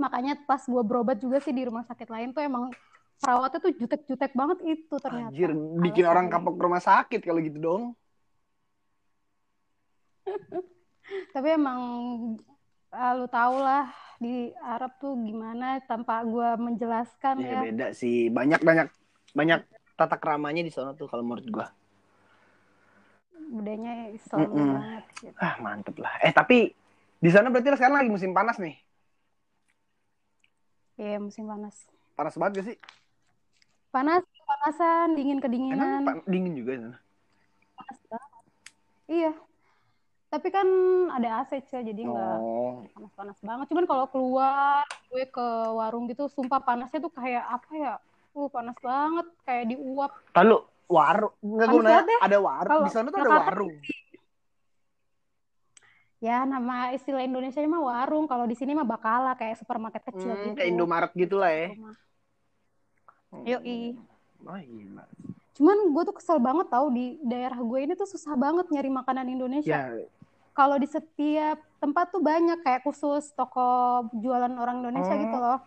Makanya 0.04 0.32
pas 0.48 0.62
gue 0.72 0.82
berobat 0.88 1.16
juga 1.24 1.38
sih 1.44 1.52
di 1.58 1.62
rumah 1.68 1.84
sakit 1.90 2.08
lain 2.14 2.28
tuh 2.36 2.42
emang 2.48 2.64
perawatnya 3.22 3.58
tuh 3.64 3.72
jutek-jutek 3.80 4.32
banget 4.40 4.58
itu 4.72 4.94
ternyata 5.04 5.36
Anjir, 5.36 5.50
bikin 5.84 6.04
orang 6.12 6.26
Alasannya. 6.26 6.32
kapok 6.32 6.54
ke 6.56 6.62
rumah 6.66 6.82
sakit 6.88 7.20
kalau 7.26 7.40
gitu 7.46 7.58
dong. 7.66 7.82
tapi 11.34 11.48
emang 11.58 11.80
ah, 12.94 13.12
lu 13.18 13.26
tau 13.36 13.54
lah 13.66 13.84
di 14.22 14.34
Arab 14.72 14.90
tuh 15.02 15.12
gimana 15.28 15.64
tanpa 15.88 16.14
gue 16.32 16.48
menjelaskan 16.66 17.36
Ya 17.42 17.52
ya 17.54 17.62
beda 17.62 17.86
sih. 18.00 18.14
Banyak 18.36 18.60
banyak 18.68 18.86
banyak 19.38 19.60
tata 19.98 20.16
keramanya 20.22 20.62
di 20.66 20.72
sana 20.76 20.90
tuh 20.98 21.06
kalau 21.10 21.24
menurut 21.26 21.46
gua. 21.54 21.66
budayanya 23.54 23.94
Islam 24.18 24.42
Mm-mm. 24.42 24.70
banget 24.72 25.02
gitu. 25.22 25.46
Ah, 25.46 25.54
mantep 25.64 25.96
lah. 26.04 26.12
Eh, 26.26 26.32
tapi 26.38 26.54
di 27.24 27.30
sana 27.34 27.48
berarti 27.52 27.68
sekarang 27.78 27.96
lagi 28.00 28.10
musim 28.16 28.32
panas 28.38 28.56
nih. 28.64 28.74
Iya 31.00 31.16
musim 31.16 31.48
panas 31.48 31.88
Panas 32.12 32.36
banget 32.36 32.52
gak 32.60 32.66
sih? 32.68 32.78
panas 33.90 34.22
panasan 34.46 35.18
dingin 35.18 35.34
Emang 35.34 35.42
kedinginan 35.42 36.02
pa- 36.06 36.22
dingin 36.24 36.54
juga 36.54 36.78
sana. 36.78 36.98
panas 37.74 37.98
banget 38.06 38.44
iya 39.10 39.32
tapi 40.30 40.46
kan 40.46 40.68
ada 41.10 41.42
AC 41.42 41.58
Cel, 41.66 41.82
jadi 41.82 42.06
nggak 42.06 42.38
Oh. 42.38 42.86
panas-panas 42.94 43.34
banget. 43.42 43.66
Cuman 43.66 43.82
kalau 43.82 44.06
keluar 44.06 44.86
gue 45.10 45.26
ke 45.26 45.46
warung 45.74 46.06
gitu, 46.06 46.30
sumpah 46.30 46.62
panasnya 46.62 47.02
tuh 47.02 47.10
kayak 47.10 47.42
apa 47.50 47.70
ya? 47.74 47.94
Uh, 48.30 48.46
panas 48.46 48.78
banget, 48.78 49.26
kayak 49.42 49.74
diuap. 49.74 50.14
Lalu 50.30 50.62
warung 50.86 51.34
enggak 51.42 51.66
gue 51.66 51.82
ya. 51.82 52.18
ada 52.22 52.38
warung 52.38 52.70
Kalau 52.70 52.86
di 52.86 52.90
sana 52.94 53.06
tuh 53.10 53.18
ada 53.18 53.30
warung. 53.42 53.74
Ya, 56.20 56.44
nama 56.44 56.92
istilah 56.92 57.24
Indonesia 57.24 57.64
mah 57.64 57.80
warung. 57.80 58.28
Kalau 58.28 58.44
di 58.44 58.52
sini 58.52 58.76
mah 58.76 58.84
bakala, 58.84 59.32
kayak 59.40 59.56
supermarket 59.56 60.04
kecil 60.12 60.36
Hmm, 60.36 60.52
gitu. 60.52 60.56
kayak 60.60 60.68
Indomaret 60.68 61.12
gitu 61.16 61.36
lah 61.40 61.48
ya. 61.48 61.68
Yoi. 63.48 63.96
Oh, 64.44 64.56
gila. 64.60 65.04
Cuman 65.56 65.76
gue 65.96 66.02
tuh 66.08 66.16
kesel 66.16 66.38
banget 66.40 66.66
tau 66.68 66.92
di 66.92 67.16
daerah 67.24 67.56
gue 67.56 67.78
ini 67.84 67.92
tuh 67.96 68.08
susah 68.08 68.36
banget 68.36 68.68
nyari 68.68 68.88
makanan 68.92 69.26
Indonesia. 69.32 69.80
Ya, 69.80 69.92
Kalau 70.52 70.76
di 70.76 70.88
setiap 70.88 71.56
tempat 71.80 72.12
tuh 72.12 72.20
banyak 72.20 72.60
kayak 72.60 72.84
khusus 72.84 73.32
toko 73.32 74.04
jualan 74.20 74.52
orang 74.60 74.84
Indonesia 74.84 75.16
Oh. 75.16 75.20
gitu 75.24 75.36
loh. 75.40 75.58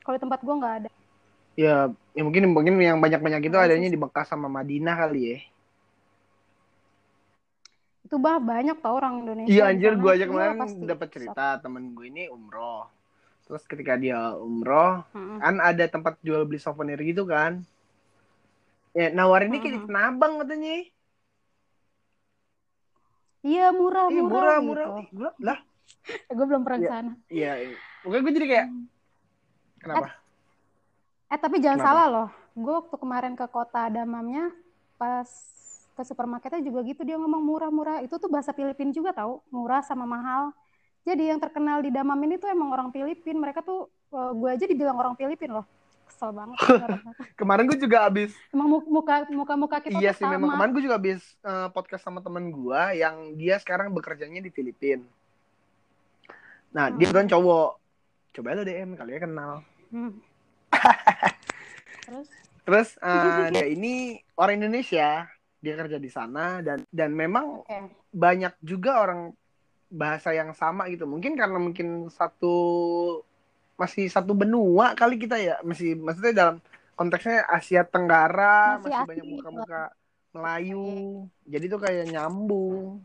Kalau 0.00 0.14
di 0.16 0.22
tempat 0.24 0.40
gue 0.40 0.54
nggak 0.60 0.74
ada. 0.80 0.88
ya, 1.56 1.92
ya 2.16 2.22
mungkin 2.24 2.50
mungkin 2.56 2.74
yang 2.80 2.98
banyak-banyak 3.04 3.40
itu 3.46 3.52
Makanya 3.52 3.68
adanya 3.76 3.88
di 3.92 3.98
Bekas 4.00 4.26
sama 4.32 4.48
Madinah 4.48 4.96
kali 4.96 5.20
ya. 5.32 5.38
Itu 8.04 8.20
bah 8.20 8.36
banyak 8.36 8.76
tau 8.84 9.00
orang 9.00 9.24
Indonesia. 9.24 9.48
Iya 9.48 9.62
anjir, 9.72 9.92
gue 9.96 10.10
aja 10.12 10.24
Iya, 10.24 10.28
kemarin 10.28 10.56
dapat 10.84 11.08
cerita 11.08 11.44
temen 11.64 11.96
gue 11.96 12.06
ini 12.12 12.28
umroh. 12.28 12.86
Terus 13.48 13.64
ketika 13.64 13.96
dia 13.96 14.36
umroh, 14.36 15.04
Mm-mm. 15.16 15.40
kan 15.40 15.56
ada 15.60 15.84
tempat 15.88 16.20
jual 16.20 16.44
beli 16.44 16.60
souvenir 16.60 17.00
gitu 17.00 17.24
kan. 17.24 17.64
Ya, 18.94 19.10
nawarinnya 19.10 19.58
kayak 19.58 19.74
di 19.74 19.80
Mhm. 19.82 19.88
Tanah 19.90 20.04
Abang 20.06 20.32
katanya. 20.44 20.74
Iya 23.44 23.66
murah 23.76 24.06
Iya, 24.08 24.20
murah, 24.24 24.56
murah, 24.56 24.56
gitu. 24.56 24.68
murah. 24.68 24.88
Gua, 25.12 25.30
lah, 25.42 25.58
gue 26.36 26.44
belum 26.48 26.62
pernah 26.64 26.78
ke 26.80 26.88
sana. 26.88 27.12
iya. 27.28 27.52
iya. 27.60 27.76
Pokoknya 28.00 28.20
gue 28.24 28.32
jadi 28.36 28.46
kayak, 28.48 28.66
kenapa? 29.80 30.06
Eh 31.28 31.38
tapi 31.40 31.56
jangan 31.60 31.78
Kenapa? 31.80 31.88
salah 31.92 32.06
loh. 32.08 32.28
Gue 32.54 32.72
waktu 32.80 32.96
kemarin 32.96 33.32
ke 33.34 33.46
kota 33.50 33.90
Damamnya 33.90 34.52
pas 34.96 35.28
ke 35.94 36.02
supermarketnya 36.02 36.60
juga 36.60 36.82
gitu 36.82 37.02
dia 37.02 37.14
ngomong 37.16 37.40
murah-murah. 37.40 38.02
Itu 38.02 38.18
tuh 38.18 38.26
bahasa 38.26 38.50
Filipin 38.50 38.90
juga 38.90 39.10
tahu, 39.10 39.38
murah 39.48 39.80
sama 39.80 40.04
mahal. 40.04 40.50
Jadi 41.04 41.28
yang 41.28 41.38
terkenal 41.38 41.80
di 41.80 41.88
Damam 41.88 42.16
ini 42.20 42.36
tuh 42.36 42.48
emang 42.48 42.70
orang 42.70 42.88
Filipin. 42.90 43.36
Mereka 43.36 43.62
tuh 43.62 43.86
gue 44.10 44.48
aja 44.50 44.64
dibilang 44.64 44.96
orang 44.96 45.14
Filipin 45.14 45.52
loh. 45.52 45.66
Kesel 46.04 46.30
banget. 46.30 46.58
Kemarin 47.40 47.64
gue 47.64 47.78
juga 47.78 48.04
abis 48.04 48.36
emang 48.52 48.68
mu- 48.68 48.88
muka 48.90 49.24
muka 49.28 49.54
muka 49.56 49.76
kita 49.80 49.96
Iya 49.96 50.12
sih, 50.12 50.22
memang 50.22 50.52
kemarin 50.52 50.70
gue 50.70 50.84
juga 50.84 50.96
habis 50.96 51.20
eh, 51.40 51.68
podcast 51.72 52.04
sama 52.04 52.20
temen 52.20 52.48
gue 52.48 52.80
yang 52.94 53.32
dia 53.34 53.56
sekarang 53.56 53.88
bekerjanya 53.88 54.38
di 54.38 54.52
Filipina. 54.52 55.02
Nah, 56.70 56.90
dia 56.90 57.08
Hmm. 57.08 57.16
kan 57.16 57.26
cowok. 57.26 57.70
Coba 58.34 58.52
lo 58.52 58.62
DM, 58.62 58.98
kali 58.98 59.14
ya 59.14 59.20
kenal. 59.22 59.52
Hmm. 59.88 60.12
Terus 62.04 62.28
Terus 62.64 62.88
eh, 62.98 63.46
dia 63.50 63.66
ini 63.66 63.94
orang 64.34 64.58
Indonesia, 64.58 65.28
dia 65.64 65.74
kerja 65.80 65.96
di 65.96 66.10
sana 66.12 66.60
dan 66.60 66.84
dan 66.92 67.16
memang 67.16 67.64
oke. 67.64 67.78
banyak 68.12 68.52
juga 68.60 69.00
orang 69.00 69.32
bahasa 69.88 70.36
yang 70.36 70.52
sama 70.52 70.92
gitu. 70.92 71.08
Mungkin 71.08 71.32
karena 71.40 71.56
mungkin 71.56 72.12
satu 72.12 72.56
masih 73.80 74.12
satu 74.12 74.36
benua 74.36 74.92
kali 74.92 75.16
kita 75.16 75.40
ya, 75.40 75.56
masih 75.64 75.96
maksudnya 75.96 76.34
dalam 76.36 76.56
konteksnya 76.94 77.48
Asia 77.48 77.82
Tenggara 77.82 78.78
Masih 78.78 78.92
masih, 78.92 79.08
banyak 79.08 79.26
muka-muka 79.26 79.82
Melayu. 80.36 80.86
Jadi 81.48 81.64
tuh 81.72 81.80
kayak 81.80 82.04
nyambung. 82.12 83.00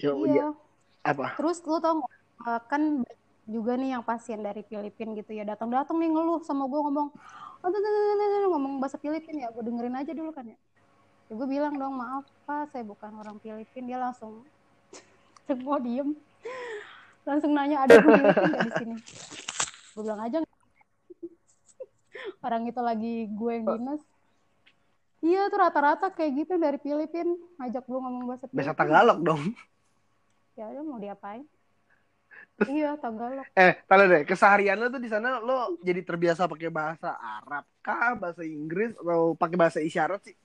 Yo, 0.00 0.26
Iya. 0.26 0.32
iya. 0.32 0.46
Apa? 1.04 1.36
Terus 1.36 1.60
lu 1.68 1.78
tau 1.78 2.00
eh, 2.48 2.60
kan 2.66 3.04
juga 3.44 3.76
nih 3.76 3.92
yang 3.98 4.04
pasien 4.06 4.40
dari 4.40 4.64
Filipina 4.64 5.12
gitu 5.20 5.36
ya 5.36 5.44
datang-datang 5.44 6.00
nih 6.00 6.08
ngeluh 6.08 6.40
sama 6.40 6.64
gue 6.64 6.80
ngomong 6.80 7.12
"Oh, 7.64 7.72
tuh, 7.72 7.80
tuh, 7.80 7.88
tuh, 7.88 8.02
tuh, 8.20 8.28
tuh," 8.28 8.50
ngomong 8.52 8.76
bahasa 8.76 9.00
Filipina 9.00 9.48
ya 9.48 9.48
gue 9.48 9.64
dengerin 9.64 9.96
aja 9.96 10.12
dulu 10.12 10.30
kan 10.36 10.44
ya. 10.44 10.58
Ya 11.26 11.32
gue 11.32 11.48
bilang 11.48 11.80
dong 11.80 11.96
maaf 11.96 12.28
pak 12.44 12.68
saya 12.68 12.84
bukan 12.84 13.08
orang 13.16 13.40
Filipina 13.40 13.86
dia 13.88 13.98
langsung 13.98 14.44
semua 15.48 15.80
diem. 15.80 16.12
Langsung 17.24 17.56
nanya 17.56 17.88
ada 17.88 17.96
Filipina 17.96 18.28
nggak 18.52 18.62
di 18.68 18.72
sini? 18.76 18.96
Gue 19.96 20.02
bilang 20.04 20.20
aja. 20.20 20.44
Orang 22.44 22.68
itu 22.68 22.80
lagi 22.84 23.14
gue 23.32 23.52
yang 23.56 23.64
dinas. 23.64 24.04
Iya 25.24 25.48
tuh 25.48 25.56
rata-rata 25.56 26.12
kayak 26.12 26.44
gitu 26.44 26.60
dari 26.60 26.76
Filipina 26.76 27.32
ngajak 27.56 27.88
gue 27.88 27.96
ngomong 27.96 28.28
bahasa 28.28 28.44
Bahasa 28.52 28.76
Filipina 28.76 28.76
Tagalog 28.76 29.18
dong. 29.24 29.42
ya 30.54 30.70
udah 30.70 30.84
mau 30.86 31.02
diapain 31.02 31.42
iya 32.70 32.94
Tagalog 32.98 33.46
Eh, 33.54 33.72
tahu 33.86 34.02
deh, 34.10 34.22
keseharian 34.26 34.78
lo 34.78 34.90
tuh 34.90 35.02
di 35.02 35.10
sana 35.10 35.38
lo 35.38 35.78
jadi 35.82 36.02
terbiasa 36.02 36.50
pakai 36.50 36.70
bahasa 36.70 37.14
Arab 37.14 37.62
kah, 37.82 38.14
bahasa 38.18 38.42
Inggris 38.42 38.94
atau 38.98 39.34
pakai 39.38 39.56
bahasa 39.58 39.78
isyarat 39.78 40.20
sih? 40.26 40.36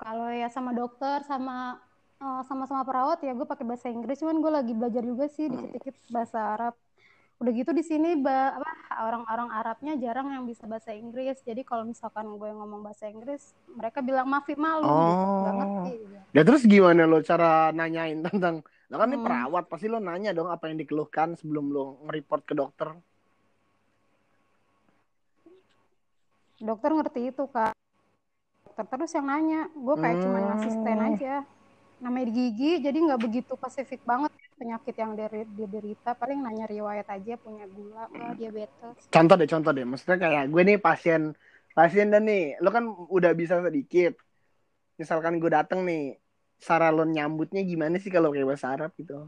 Kalau 0.00 0.32
ya 0.32 0.48
sama 0.48 0.72
dokter 0.72 1.20
sama 1.28 1.76
eh, 2.18 2.42
sama-sama 2.48 2.82
perawat 2.88 3.20
ya 3.20 3.32
gue 3.36 3.44
pakai 3.46 3.64
bahasa 3.68 3.86
Inggris 3.92 4.18
cuman 4.20 4.40
gue 4.40 4.52
lagi 4.52 4.72
belajar 4.72 5.02
juga 5.04 5.28
sih 5.28 5.46
dikit-dikit 5.52 5.96
bahasa 6.08 6.38
Arab. 6.56 6.74
Udah 7.40 7.52
gitu 7.52 7.70
di 7.72 7.84
sini 7.84 8.16
ba- 8.20 8.56
apa 8.56 8.69
orang-orang 9.00 9.48
Arabnya 9.48 9.96
jarang 9.96 10.28
yang 10.28 10.44
bisa 10.44 10.68
bahasa 10.68 10.92
Inggris. 10.92 11.40
Jadi 11.40 11.64
kalau 11.64 11.88
misalkan 11.88 12.26
gue 12.26 12.50
ngomong 12.50 12.84
bahasa 12.84 13.08
Inggris, 13.08 13.52
mereka 13.70 14.00
bilang 14.00 14.28
mafi 14.28 14.52
malu 14.54 14.84
gitu. 14.84 15.24
Oh. 15.24 15.52
ngerti. 15.56 15.94
Ya 16.30 16.42
terus 16.44 16.62
gimana 16.64 17.08
lo 17.08 17.20
cara 17.20 17.72
nanyain 17.72 18.20
tentang 18.28 18.60
lo 18.62 18.94
kan 18.96 19.08
ini 19.08 19.18
Hmm. 19.18 19.26
perawat 19.26 19.64
pasti 19.66 19.86
lo 19.86 19.98
nanya 19.98 20.30
dong 20.30 20.50
apa 20.50 20.66
yang 20.68 20.78
dikeluhkan 20.78 21.38
sebelum 21.38 21.70
lo 21.70 21.84
nge-report 22.06 22.42
ke 22.44 22.54
dokter. 22.54 22.88
Dokter 26.60 26.90
ngerti 26.92 27.20
itu 27.32 27.44
kak. 27.48 27.72
Dokter 28.68 28.84
terus 28.84 29.12
yang 29.12 29.26
nanya, 29.26 29.60
gue 29.72 29.96
kayak 29.96 30.16
cuman 30.20 30.42
ngasih 30.52 30.72
stand 30.76 31.00
Hmm. 31.00 31.08
aja. 31.16 31.34
Namanya 32.00 32.24
di 32.28 32.34
gigi, 32.36 32.72
jadi 32.80 32.96
nggak 32.96 33.20
begitu 33.20 33.52
spesifik 33.56 34.00
banget 34.04 34.32
penyakit 34.60 34.92
yang 34.92 35.16
dari 35.16 35.48
dia 35.56 35.64
derita. 35.64 36.12
Paling 36.12 36.44
nanya 36.44 36.68
riwayat 36.68 37.08
aja, 37.08 37.34
punya 37.40 37.64
gula, 37.64 38.04
nggak 38.12 38.32
diabetes. 38.36 38.96
Contoh 39.08 39.34
deh, 39.40 39.48
contoh 39.48 39.72
deh. 39.72 39.84
Maksudnya 39.88 40.18
kayak 40.20 40.44
gue 40.52 40.62
nih 40.68 40.76
pasien 40.76 41.32
pasien 41.72 42.12
dan 42.12 42.28
nih, 42.28 42.60
lo 42.60 42.68
kan 42.68 42.84
udah 42.84 43.32
bisa 43.32 43.56
sedikit. 43.64 44.12
Misalkan 45.00 45.40
gue 45.40 45.48
dateng 45.48 45.80
nih, 45.88 46.20
cara 46.60 46.92
lo 46.92 47.08
nyambutnya 47.08 47.64
gimana 47.64 47.96
sih 47.96 48.12
kalau 48.12 48.28
kayak 48.36 48.52
bahasa 48.52 48.76
Arab 48.76 48.92
gitu? 49.00 49.24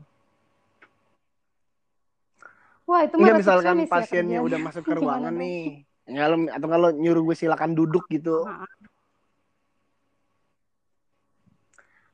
Wah 2.84 3.06
itu 3.08 3.16
Enggak 3.16 3.40
misalkan 3.40 3.76
ya 3.80 3.86
pasiennya 3.88 4.38
kerjanya. 4.42 4.46
udah 4.52 4.58
masuk 4.60 4.82
ke 4.84 4.92
ruangan 5.00 5.34
nih. 5.38 5.60
Enggak 6.04 6.26
lo 6.28 6.36
atau 6.52 6.68
kalau 6.68 6.88
nyuruh 6.92 7.22
gue 7.32 7.36
silakan 7.38 7.72
duduk 7.72 8.04
gitu. 8.12 8.44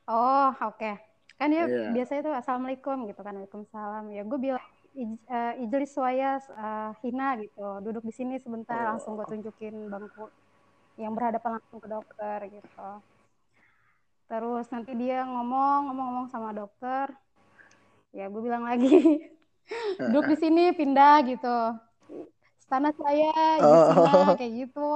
Oh 0.07 0.49
oke. 0.61 1.08
Kan 1.39 1.47
dia 1.49 1.63
Iya. 1.65 1.95
biasanya 1.95 2.21
tuh 2.21 2.35
assalamualaikum 2.35 3.07
gitu 3.07 3.21
kan, 3.23 3.31
waalaikumsalam. 3.31 4.05
Ya 4.11 4.27
gue 4.27 4.39
bilang 4.39 4.63
"Ij- 4.91 5.23
eh, 5.23 5.53
ijlis 5.63 5.95
waya 5.95 6.35
eh, 6.37 6.91
hina 6.99 7.39
gitu, 7.39 7.79
duduk 7.79 8.03
di 8.03 8.11
sini 8.11 8.35
sebentar, 8.37 8.83
Oh. 8.83 8.87
langsung 8.93 9.15
gue 9.15 9.23
tunjukin 9.23 9.87
bangku 9.87 10.27
yang 10.99 11.15
berhadapan 11.15 11.57
langsung 11.57 11.79
ke 11.79 11.87
dokter 11.87 12.37
gitu. 12.51 12.89
Terus 14.27 14.65
nanti 14.69 14.91
dia 14.93 15.23
ngomong 15.23 15.89
ngomong-ngomong 15.89 16.27
sama 16.27 16.51
dokter, 16.51 17.07
ya 18.11 18.27
gue 18.27 18.41
bilang 18.43 18.67
lagi 18.67 19.23
duduk 20.11 20.27
di 20.27 20.37
sini 20.37 20.75
pindah 20.75 21.23
gitu. 21.23 21.57
Istana 22.59 22.91
saya, 22.93 23.31
hina, 23.57 23.63
Oh. 23.63 24.35
kayak 24.35 24.53
gitu. 24.67 24.91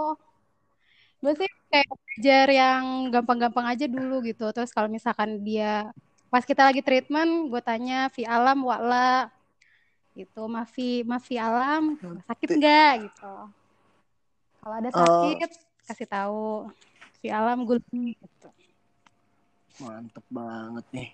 Gue 1.24 1.34
sih 1.40 1.48
kayak 1.72 1.88
belajar 1.88 2.46
yang 2.52 2.84
gampang-gampang 3.10 3.66
aja 3.72 3.88
dulu 3.88 4.20
gitu. 4.22 4.52
Terus 4.52 4.76
kalau 4.76 4.92
misalkan 4.92 5.40
dia 5.40 5.88
pas 6.34 6.42
kita 6.42 6.66
lagi 6.66 6.82
treatment 6.82 7.54
gue 7.54 7.62
tanya 7.62 8.10
vi 8.10 8.26
alam 8.26 8.66
wala 8.66 9.30
gitu 10.18 10.50
mafi 10.50 11.06
mafi 11.06 11.38
alam 11.38 11.94
sakit 12.26 12.58
nggak 12.58 12.94
gitu 13.06 13.34
kalau 14.66 14.76
ada 14.82 14.90
sakit 14.90 15.50
kasih 15.86 16.08
tahu 16.10 16.74
vi 17.22 17.30
alam 17.30 17.62
gue 17.70 17.78
gitu 18.18 18.50
Mantep 19.82 20.26
banget 20.30 20.86
nih. 20.94 21.10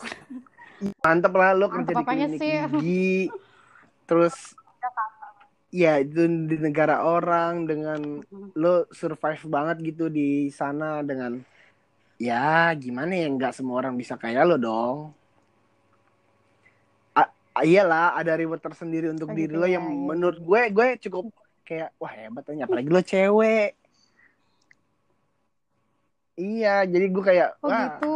Mantep 1.04 1.32
lah 1.36 1.52
lo 1.52 1.68
kerja 1.68 1.92
di 1.92 2.04
klinik 2.08 2.40
sih? 2.40 2.56
gigi. 2.80 3.12
Terus 4.08 4.56
ya 5.68 6.00
itu 6.00 6.24
di 6.24 6.56
negara 6.56 7.04
orang 7.04 7.68
dengan 7.68 8.24
lo 8.56 8.88
survive 8.88 9.44
banget 9.44 9.92
gitu 9.92 10.08
di 10.08 10.48
sana 10.48 11.04
dengan 11.04 11.44
ya 12.18 12.74
gimana 12.74 13.14
ya 13.14 13.30
nggak 13.30 13.54
semua 13.54 13.78
orang 13.78 13.94
bisa 13.94 14.18
kayak 14.18 14.42
lo 14.44 14.58
dong. 14.58 14.98
A- 17.14 17.62
iyalah 17.62 18.18
ada 18.18 18.34
reward 18.34 18.58
tersendiri 18.62 19.06
untuk 19.08 19.30
Oh 19.30 19.34
diri 19.34 19.54
gitu 19.54 19.62
lo 19.62 19.66
ya, 19.70 19.78
yang 19.78 19.86
iya. 19.86 20.02
menurut 20.12 20.38
gue 20.42 20.60
gue 20.74 20.86
cukup 21.08 21.30
kayak 21.62 21.94
wah 21.96 22.10
hebat 22.10 22.44
aja 22.50 22.66
apalagi 22.66 22.90
lo 22.90 23.02
cewek. 23.02 23.78
Iya, 26.38 26.86
jadi 26.86 27.06
gue 27.10 27.24
kayak 27.24 27.48
oh 27.62 27.70
wah 27.70 27.98
gitu 27.98 28.14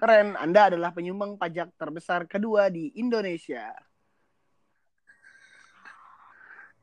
Keren, 0.00 0.32
Anda 0.40 0.72
adalah 0.72 0.96
penyumbang 0.96 1.36
pajak 1.36 1.76
terbesar 1.76 2.24
kedua 2.24 2.72
di 2.72 2.88
Indonesia. 2.96 3.68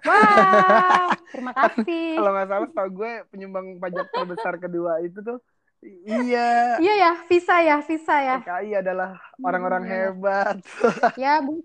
wow 0.06 1.10
terima 1.34 1.50
kasih 1.58 2.13
Kalau 2.13 2.30
nggak 2.30 2.47
salah, 2.54 2.69
tau 2.69 2.89
gue 2.93 3.12
penyumbang 3.34 3.82
pajak 3.82 4.06
terbesar 4.13 4.54
kedua 4.62 5.02
itu 5.02 5.17
tuh, 5.26 5.41
iya, 5.82 6.78
iya 6.78 6.94
ya 6.98 7.12
visa 7.26 7.56
ya 7.62 7.78
visa 7.82 8.16
ya 8.18 8.38
PKI 8.42 8.82
adalah 8.82 9.18
orang-orang 9.40 9.84
Hmm. 9.86 9.92
hebat. 9.92 10.58
ya 11.22 11.38
gue 11.42 11.62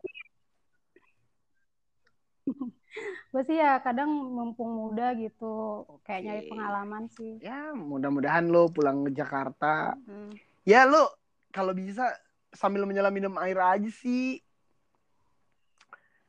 gue 3.33 3.43
sih 3.49 3.57
ya 3.57 3.81
kadang 3.81 4.13
mumpung 4.13 4.69
muda 4.69 5.17
gitu 5.17 5.87
kayak 6.05 6.21
nyari 6.23 6.41
Oke. 6.45 6.51
pengalaman 6.53 7.05
sih 7.09 7.33
Ya, 7.41 7.73
mudah-mudahan 7.73 8.47
lo 8.47 8.69
pulang 8.69 9.09
ke 9.09 9.17
Jakarta. 9.17 9.97
Hmm. 10.05 10.37
Ya, 10.63 10.85
lo 10.85 11.11
kalau 11.51 11.73
bisa 11.73 12.13
sambil 12.53 12.85
menyelam 12.87 13.11
minum 13.11 13.35
air 13.41 13.57
aja 13.59 13.91
sih. 13.91 14.39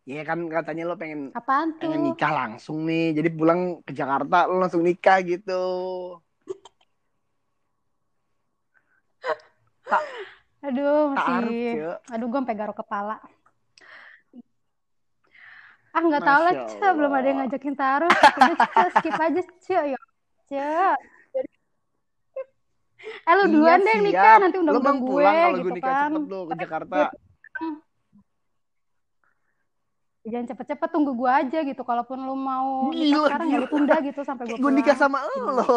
Ya 0.03 0.23
kan 0.23 0.47
katanya 0.47 0.87
lo 0.89 0.95
pengen 0.97 1.29
apaan 1.35 1.75
pengen 1.77 1.99
tuh 2.01 2.05
nikah 2.15 2.31
langsung 2.33 2.87
nih. 2.87 3.13
Jadi 3.13 3.29
pulang 3.29 3.83
ke 3.83 3.91
Jakarta 3.93 4.47
lo 4.47 4.57
langsung 4.57 4.81
nikah 4.81 5.19
gitu. 5.21 5.63
Aduh 10.63 11.11
Taaruf, 11.11 11.43
masih 11.43 11.99
aduh 12.07 12.27
gue 12.27 12.39
sampai 12.39 12.55
garuk 12.55 12.77
kepala. 12.77 13.17
Ah 15.91 16.01
nggak 16.01 16.23
tahu 16.23 16.41
lah 16.41 16.53
Cek. 16.65 16.91
belum 16.95 17.11
ada 17.11 17.27
yang 17.27 17.39
ngajakin 17.43 17.75
taruh 17.75 18.09
udah 18.09 18.55
Cek, 18.57 18.87
skip 18.97 19.13
aja 19.15 19.41
Cek 19.61 19.83
ya. 19.93 19.99
Cek 20.47 20.97
eh 23.27 23.33
lu 23.35 23.43
duluan 23.51 23.77
Iya, 23.77 23.85
deh 23.85 23.97
nikah 24.01 24.35
nanti 24.39 24.55
Lo 24.55 24.61
undang-undang 24.63 24.97
gue 24.97 25.11
pulang 25.11 25.35
kalau 25.35 25.57
gitu 25.59 25.63
gue 25.63 25.75
nikah 25.75 25.91
kan. 25.93 26.09
cepet 26.09 26.23
lo 26.25 26.39
ke 26.47 26.55
Jakarta. 26.55 26.97
jangan 30.23 30.47
cepet-cepet 30.49 30.89
tunggu 30.89 31.11
gue 31.13 31.27
aja 31.29 31.59
gitu. 31.61 31.83
Kalaupun 31.83 32.15
lu 32.17 32.31
mau 32.33 32.87
nikah 32.89 33.03
Gila, 33.11 33.27
sekarang 33.27 33.47
ya 33.51 33.57
lu 33.59 33.67
gila. 33.67 33.73
tunda 33.75 33.95
gitu 33.99 34.21
sampai 34.23 34.43
gue 34.47 34.55
Gue 34.55 34.71
nikah 34.71 34.95
pulang. 34.95 35.19
sama 35.19 35.19
lo. 35.27 35.67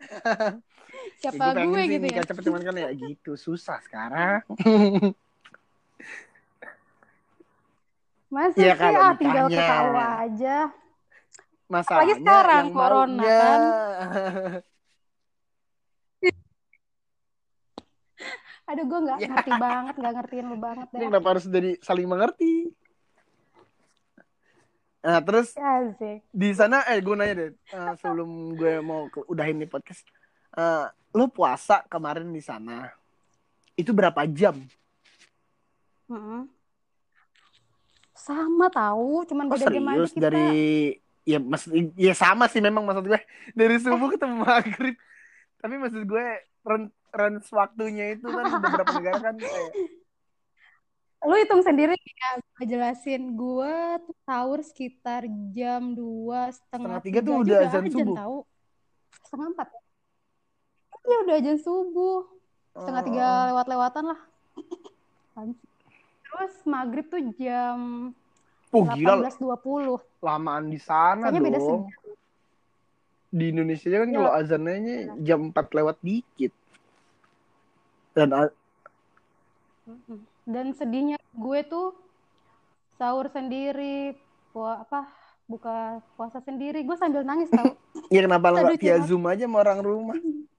Ya, 1.22 1.30
siapa 1.30 1.54
gue 1.54 1.80
gitu 1.86 2.06
ya 2.18 2.22
cepet 2.26 2.42
cuman 2.50 2.62
kan 2.66 2.74
ya 2.74 2.90
gitu 2.98 3.30
susah 3.38 3.78
sekarang. 3.86 4.42
masih 8.32 8.64
Iya, 8.64 8.74
sih 8.74 8.94
ah 8.98 9.12
tinggal 9.14 9.46
ke 9.46 9.54
nikahnya. 9.54 9.68
KUA 9.70 10.08
aja 10.26 10.56
Masalahnya 11.70 12.16
sekarang, 12.18 12.64
yang 12.66 12.68
corona, 12.74 13.22
maunya. 13.22 13.38
kan. 13.38 13.60
aduh 18.62 18.84
gue 18.88 18.98
nggak 19.04 19.18
Ya. 19.20 19.26
ngerti 19.30 19.52
banget 19.58 19.94
nggak 20.00 20.12
ngertiin 20.16 20.46
lu 20.48 20.56
banget 20.56 20.86
Ini 20.90 21.02
deh 21.02 21.08
kenapa 21.10 21.28
harus 21.34 21.44
jadi 21.46 21.70
saling 21.82 22.06
mengerti? 22.08 22.52
Nah 25.02 25.18
terus 25.26 25.58
Asik. 25.58 26.22
di 26.30 26.48
sana 26.54 26.86
eh 26.86 27.02
gue 27.02 27.14
nanya 27.18 27.34
deh 27.34 27.50
eh, 27.52 27.92
sebelum 27.98 28.54
gue 28.54 28.78
mau 28.80 29.10
ke, 29.10 29.18
udahin 29.26 29.58
nih 29.60 29.68
podcast, 29.68 30.06
eh, 30.56 30.86
lo 31.12 31.26
puasa 31.28 31.84
kemarin 31.88 32.28
di 32.32 32.40
sana 32.40 32.88
itu 33.76 33.92
berapa 33.92 34.24
jam? 34.28 34.56
Mm-mm. 36.08 36.48
Sama 38.12 38.68
tahu, 38.70 39.24
cuman 39.26 39.46
Oh 39.50 39.56
beda 39.56 39.66
jam 39.66 39.84
aja 39.88 40.06
serius 40.06 40.12
kita. 40.12 40.22
dari 40.30 40.48
ya 41.22 41.38
maksud 41.38 41.70
ya 41.94 42.14
sama 42.18 42.50
sih 42.50 42.58
memang 42.58 42.82
maksud 42.82 43.06
gue 43.06 43.20
dari 43.58 43.78
subuh 43.78 44.10
ketemu 44.10 44.42
maghrib 44.42 44.96
tapi 45.62 45.74
maksud 45.78 46.02
gue 46.02 46.26
run 46.66 46.90
range 47.14 47.46
waktunya 47.54 48.18
itu 48.18 48.26
kan 48.26 48.44
beberapa 48.58 48.90
negara 48.90 49.18
kan 49.30 49.34
kayak 49.38 49.70
Lu 51.22 51.38
hitung 51.38 51.62
sendiri 51.62 51.94
ya, 51.94 52.30
gue 52.58 52.66
jelasin. 52.66 53.38
Gue 53.38 53.70
tuh 54.02 54.16
sahur 54.26 54.58
sekitar 54.58 55.22
jam 55.54 55.94
dua 55.94 56.50
setengah 56.50 56.98
tiga 56.98 57.22
tuh 57.22 57.46
udah 57.46 57.58
azan 57.62 57.86
subuh. 57.94 58.16
tahu. 58.18 58.36
Setengah 59.22 59.48
empat. 59.54 59.68
Iya 61.02 61.16
udah 61.26 61.34
azan 61.38 61.58
subuh. 61.58 62.26
Setengah 62.72 63.02
tiga 63.04 63.26
oh, 63.26 63.42
lewat-lewatan 63.52 64.04
lah. 64.14 64.20
Terus 66.32 66.54
maghrib 66.64 67.06
tuh 67.12 67.20
jam 67.36 68.12
oh 68.72 68.84
gila 68.96 69.28
18.20. 69.28 70.24
lamaan 70.24 70.72
di 70.72 70.80
sana 70.80 71.28
Kayaknya 71.28 71.40
beda 71.44 71.58
dong 71.60 71.84
di 73.32 73.44
Indonesia 73.48 73.88
kan 73.88 74.08
Ya. 74.12 74.16
kalau 74.20 74.32
azannya 74.36 74.96
jam 75.24 75.40
4 75.48 75.72
lewat 75.72 75.96
dikit 76.04 76.52
dan. 78.12 78.52
Dan 80.44 80.76
sedihnya 80.76 81.16
gue 81.32 81.60
tuh 81.64 81.96
sahur 83.00 83.32
sendiri, 83.32 84.12
pua 84.52 84.84
apa 84.84 85.08
buka 85.48 86.04
puasa 86.12 86.44
sendiri. 86.44 86.84
Gue 86.84 86.92
sambil 87.00 87.24
nangis 87.24 87.48
tau. 87.48 87.72
ya 88.12 88.20
kenapa 88.28 88.52
nggak 88.52 88.76
via 88.76 89.00
zoom 89.00 89.24
aja 89.24 89.48
sama 89.48 89.64
orang 89.64 89.80
rumah 89.80 90.16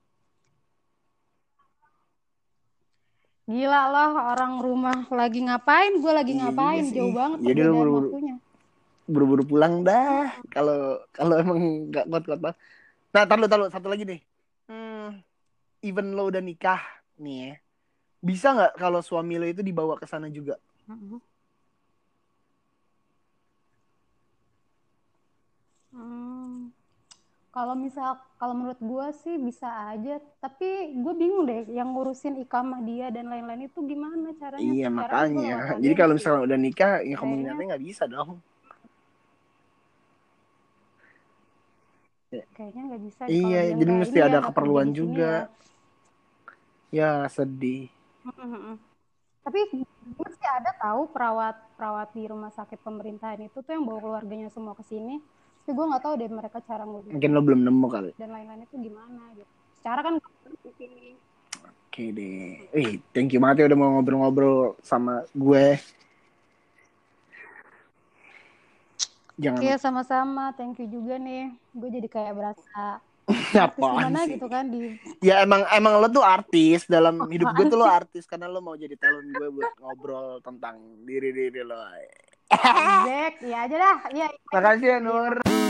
Gila 3.43 3.81
lah 3.91 4.09
orang 4.31 4.63
rumah 4.63 5.03
lagi 5.11 5.43
ngapain, 5.43 5.99
gue 5.99 6.13
lagi 6.15 6.31
Iya 6.31 6.39
ngapain, 6.47 6.83
sih. 6.87 6.95
jauh 6.95 7.11
banget 7.11 7.37
Jadi 7.43 7.59
lu 7.59 7.71
buru-buru- 7.75 8.11
waktunya. 8.15 8.35
buru-buru 9.03 9.43
pulang 9.43 9.83
dah 9.83 10.31
kalau 10.47 10.95
kalau 11.11 11.35
emang 11.35 11.91
nggak 11.91 12.07
kuat-kuat 12.07 12.39
banget 12.39 12.57
nah 13.11 13.27
taruh 13.27 13.51
taruh 13.51 13.67
satu 13.67 13.91
lagi 13.91 14.07
nih 14.07 14.23
hmm, 14.71 15.19
even 15.83 16.15
lo 16.15 16.31
udah 16.31 16.39
nikah 16.39 16.79
nih 17.19 17.35
ya 17.35 17.53
bisa 18.23 18.55
nggak 18.55 18.79
kalau 18.79 19.03
suami 19.03 19.35
lo 19.35 19.43
itu 19.43 19.59
dibawa 19.59 19.99
ke 19.99 20.07
sana 20.07 20.31
juga. 20.31 20.55
Hmm, 20.87 21.19
kalau 27.53 27.77
misal 27.77 28.17
kalau 28.41 28.57
menurut 28.57 28.81
gue 28.81 29.07
sih 29.21 29.37
bisa 29.37 29.69
aja, 29.93 30.17
tapi 30.41 30.97
gue 30.97 31.13
bingung 31.13 31.45
deh 31.45 31.69
yang 31.69 31.93
ngurusin 31.93 32.41
ikamah 32.41 32.81
dia 32.81 33.13
dan 33.13 33.29
lain-lain 33.29 33.69
itu 33.69 33.79
gimana 33.85 34.33
caranya? 34.41 34.73
iya 34.73 34.89
Caranya 34.89 34.97
gua 34.97 35.05
makanya 35.05 35.55
jadi 35.77 35.93
kalau 35.93 36.13
misalnya 36.17 36.41
udah 36.49 36.57
nikah 36.57 36.93
ya 37.05 37.15
kemungkinannya 37.15 37.65
nggak 37.69 37.85
bisa 37.85 38.03
dong 38.09 38.41
Kayaknya 42.57 42.81
nggak 42.89 43.03
bisa. 43.05 43.21
Iya, 43.29 43.59
jadi 43.77 43.91
mesti 43.93 44.17
ya, 44.17 44.25
ada 44.25 44.39
keperluan 44.41 44.89
juga. 44.89 45.53
ya. 46.89 47.21
ya 47.21 47.29
sedih. 47.29 47.93
Tapi 49.43 49.59
gue 50.17 50.29
sih 50.39 50.47
ada 50.47 50.71
tahu 50.79 51.11
perawat 51.11 51.55
perawat 51.75 52.09
di 52.15 52.23
rumah 52.25 52.49
sakit 52.49 52.79
pemerintahan 52.79 53.43
itu 53.43 53.59
tuh 53.59 53.71
yang 53.75 53.85
bawa 53.85 53.99
keluarganya 54.01 54.49
semua 54.49 54.73
ke 54.73 54.81
sini. 54.87 55.19
Tapi 55.63 55.79
gue 55.79 55.85
nggak 55.95 56.03
tahu 56.03 56.13
deh 56.19 56.27
mereka 56.27 56.59
cara 56.59 56.83
ngurus 56.83 57.07
mungkin 57.07 57.31
lo 57.31 57.39
belum 57.39 57.61
nemu 57.63 57.87
kali 57.87 58.11
dan 58.19 58.35
lain-lain 58.35 58.67
itu 58.67 58.75
gimana 58.83 59.23
gitu. 59.31 59.47
Secara 59.79 59.99
kan 60.03 60.13
di 60.19 60.71
sini. 60.75 61.15
oke 61.63 62.03
deh 62.11 62.47
Wih, 62.75 62.99
thank 63.15 63.31
you 63.31 63.39
banget 63.39 63.63
ya 63.63 63.65
udah 63.71 63.79
mau 63.79 63.89
ngobrol-ngobrol 63.95 64.75
sama 64.83 65.23
gue 65.31 65.79
jangan 69.39 69.63
Iya 69.63 69.75
sama-sama, 69.79 70.51
thank 70.53 70.77
you 70.83 70.87
juga 70.91 71.17
nih. 71.17 71.49
Gue 71.73 71.89
jadi 71.89 72.11
kayak 72.11 72.37
berasa 72.37 73.01
apaan 73.55 74.11
gimana 74.11 74.27
sih 74.27 74.35
gitu 74.35 74.51
kan 74.51 74.67
di 74.67 74.99
Ya 75.23 75.47
emang 75.47 75.63
emang 75.71 76.03
lo 76.03 76.11
tuh 76.11 76.21
artis 76.27 76.83
dalam 76.91 77.23
hidup 77.31 77.55
gue 77.55 77.65
tuh 77.71 77.79
lo 77.79 77.87
artis 78.03 78.27
karena 78.27 78.51
lo 78.51 78.59
mau 78.59 78.75
jadi 78.75 78.99
talent 78.99 79.31
gue 79.31 79.47
buat 79.47 79.73
ngobrol 79.79 80.43
tentang 80.43 80.75
diri 81.07 81.31
diri 81.31 81.63
lo. 81.63 81.79
Jack, 83.07 83.33
iya 83.41 83.57
aja 83.65 83.75
dah. 83.75 83.97
Iya. 84.13 84.27
Makasih 84.53 84.87
ya 84.87 84.97
Nur. 85.01 85.62